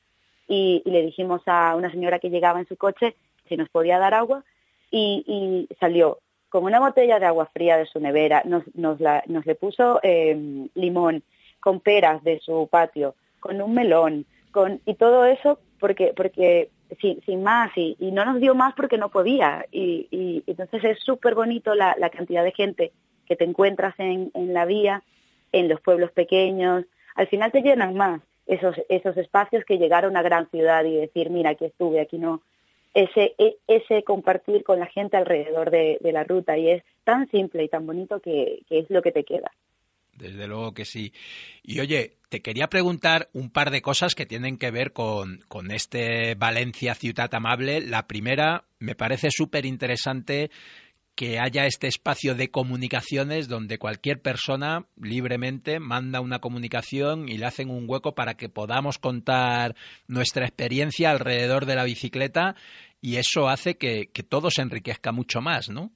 [0.47, 3.15] y, le dijimos a una señora que llegaba en su coche
[3.47, 4.43] si nos podía dar agua
[4.91, 6.19] y, salió
[6.49, 11.23] con una botella de agua fría de su nevera, nos le puso eh, limón
[11.59, 16.69] con peras de su patio, con un melón, con y todo eso porque porque
[17.01, 19.65] sin, sin más y, y, no nos dio más porque no podía.
[19.71, 22.91] Y, y entonces es súper bonito la, la, cantidad de gente
[23.25, 25.03] que te encuentras en, en la vía,
[25.51, 26.85] en los pueblos pequeños,
[27.15, 30.95] al final te llenan más esos esos espacios que llegar a una gran ciudad y
[30.95, 32.41] decir mira aquí estuve, aquí no
[32.93, 37.29] ese e, ese compartir con la gente alrededor de, de la ruta y es tan
[37.29, 39.51] simple y tan bonito que, que es lo que te queda.
[40.17, 41.13] Desde luego que sí.
[41.63, 45.71] Y oye, te quería preguntar un par de cosas que tienen que ver con, con
[45.71, 47.81] este Valencia Ciudad Amable.
[47.81, 50.49] La primera, me parece súper interesante
[51.15, 57.45] que haya este espacio de comunicaciones donde cualquier persona libremente manda una comunicación y le
[57.45, 59.75] hacen un hueco para que podamos contar
[60.07, 62.55] nuestra experiencia alrededor de la bicicleta
[63.01, 65.91] y eso hace que, que todo se enriquezca mucho más, ¿no?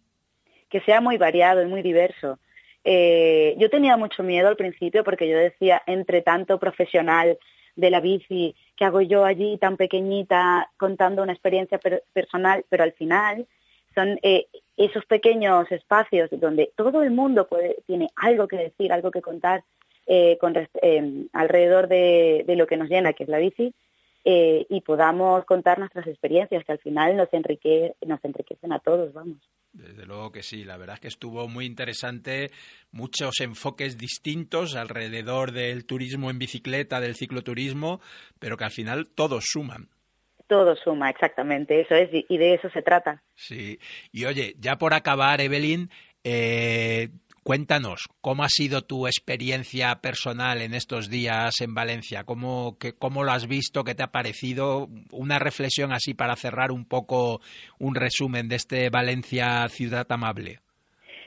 [0.71, 2.39] que sea muy variado y muy diverso.
[2.83, 7.37] Eh, yo tenía mucho miedo al principio porque yo decía, entre tanto profesional
[7.75, 11.79] de la bici, que hago yo allí tan pequeñita contando una experiencia
[12.13, 12.65] personal?
[12.69, 13.47] Pero al final
[13.95, 19.11] son eh, esos pequeños espacios donde todo el mundo puede, tiene algo que decir, algo
[19.11, 19.63] que contar
[20.39, 23.73] con, eh, alrededor de, de, lo que nos llena, que es la bici,
[24.23, 29.11] eh, y podamos contar nuestras experiencias, que al final nos, enrique, nos enriquecen a todos,
[29.13, 29.37] vamos.
[29.73, 32.51] Desde luego que sí, la verdad es que estuvo muy interesante,
[32.91, 38.01] muchos enfoques distintos alrededor del turismo en bicicleta, del cicloturismo,
[38.39, 39.87] pero que al final todos suman.
[40.47, 43.23] Todo suma, exactamente, eso es, y de eso se trata.
[43.35, 43.79] Sí,
[44.11, 45.89] y oye, ya por acabar, Evelyn,
[46.25, 47.09] eh,
[47.43, 52.23] Cuéntanos, ¿cómo ha sido tu experiencia personal en estos días en Valencia?
[52.23, 53.83] ¿Cómo, ¿Cómo, lo has visto?
[53.83, 54.87] ¿Qué te ha parecido?
[55.11, 57.41] Una reflexión así para cerrar un poco
[57.79, 60.59] un resumen de este Valencia Ciudad Amable.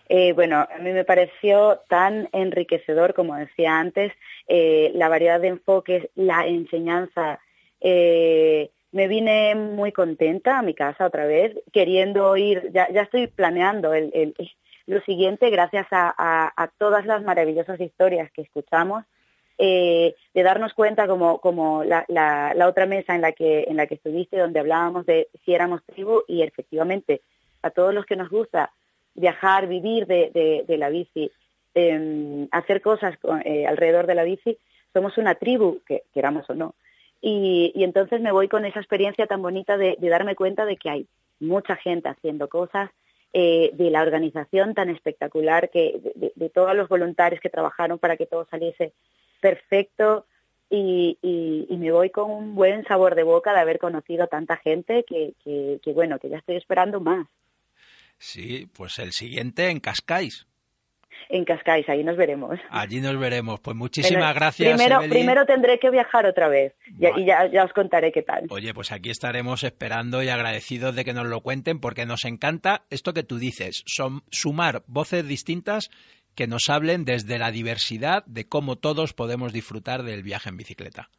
[0.08, 4.12] Eh, bueno, a mí me pareció tan enriquecedor, como decía antes,
[4.46, 7.40] eh, la variedad de enfoques, la enseñanza.
[7.80, 13.26] Eh, me vine muy contenta a mi casa otra vez, queriendo ir, ya, ya estoy
[13.26, 14.12] planeando el
[14.86, 19.04] lo siguiente, gracias a, todas las maravillosas historias que escuchamos,
[19.56, 23.94] eh, de darnos cuenta como, como la, otra mesa en la, que, en la que
[23.94, 27.22] estuviste, donde hablábamos de si éramos tribu y efectivamente
[27.62, 28.72] a todos los que nos gusta
[29.14, 31.30] viajar, vivir de, la bici,
[31.74, 34.58] em, hacer cosas eh, alrededor de la bici,
[34.92, 36.74] somos una tribu, que queramos o no.
[37.20, 41.06] Y, entonces me voy con esa experiencia tan bonita de darme cuenta de que hay
[41.40, 42.90] mucha gente haciendo cosas,
[43.36, 48.26] eh, de la organización tan espectacular, que, de, todos los voluntarios que trabajaron para que
[48.26, 48.92] todo saliese
[49.40, 50.24] perfecto
[50.70, 51.18] y,
[51.68, 55.92] me voy con un buen sabor de boca de haber conocido tanta gente que, que,
[55.92, 57.26] bueno, que ya estoy esperando más.
[58.18, 60.46] Sí, pues el siguiente en Cascais
[61.28, 62.58] en Cascais, ahí nos veremos.
[62.70, 63.60] Allí nos veremos.
[63.60, 64.76] Pues muchísimas gracias.
[64.76, 68.46] Primero, primero tendré que viajar otra vez y ya, ya, os contaré qué tal.
[68.50, 72.82] Oye, pues aquí estaremos esperando y agradecidos de que nos lo cuenten porque nos encanta
[72.90, 75.90] esto que tú dices, son, sumar voces distintas
[76.34, 81.10] que nos hablen desde la diversidad de cómo todos podemos disfrutar del viaje en bicicleta.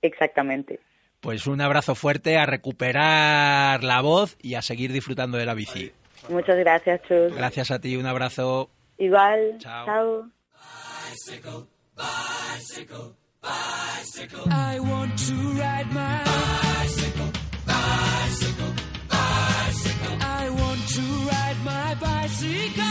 [0.00, 0.80] Exactamente.
[1.20, 5.92] Pues un abrazo fuerte, a recuperar la voz y a seguir disfrutando de la bici.
[6.28, 7.34] Muchas gracias, Chus.
[7.36, 8.70] Gracias a ti, un abrazo.
[9.02, 9.58] Igual.
[9.58, 9.84] Chao.
[9.86, 10.24] Chao.
[11.10, 14.46] Bicycle, bicycle, bicycle.
[14.48, 17.30] I want to ride my bicycle,
[17.66, 18.72] bicycle,
[19.10, 20.16] bicycle.
[20.20, 22.84] I want to ride my bicycle.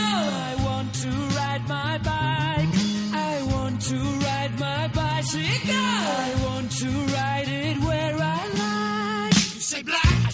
[0.51, 1.09] I want to
[1.39, 2.73] ride my bike.
[3.13, 3.97] I want to
[4.27, 5.75] ride my bicycle.
[5.75, 9.35] I want to ride it where I like.
[9.55, 10.31] You say black.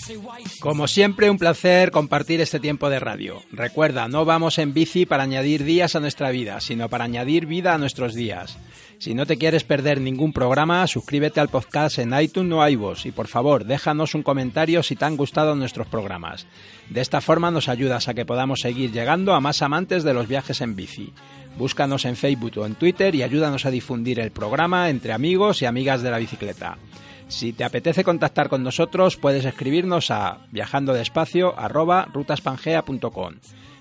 [0.59, 3.41] Como siempre, un placer compartir este tiempo de radio.
[3.51, 7.75] Recuerda, no vamos en bici para añadir días a nuestra vida, sino para añadir vida
[7.75, 8.57] a nuestros días.
[8.97, 13.11] Si no te quieres perder ningún programa, suscríbete al podcast en iTunes o iVoox y
[13.11, 16.47] por favor, déjanos un comentario si te han gustado nuestros programas.
[16.89, 20.27] De esta forma nos ayudas a que podamos seguir llegando a más amantes de los
[20.27, 21.13] viajes en bici.
[21.59, 25.65] Búscanos en Facebook o en Twitter y ayúdanos a difundir el programa entre amigos y
[25.65, 26.79] amigas de la bicicleta.
[27.27, 33.33] Si te apetece contactar con nosotros, puedes escribirnos a viajandodespacio@rutaspangea.com.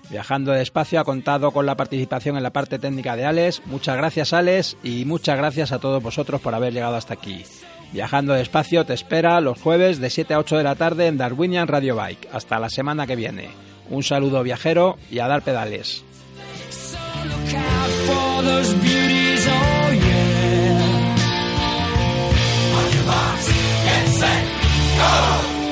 [0.09, 3.61] Viajando despacio ha contado con la participación en la parte técnica de Alex.
[3.65, 7.43] Muchas gracias, Alex, y muchas gracias a todos vosotros por haber llegado hasta aquí.
[7.91, 11.67] Viajando despacio te espera los jueves de 7 a 8 de la tarde en Darwinian
[11.67, 12.27] Radio Bike.
[12.31, 13.49] Hasta la semana que viene.
[13.89, 16.03] Un saludo viajero y a dar pedales.
[24.19, 24.43] set,
[24.97, 25.66] go!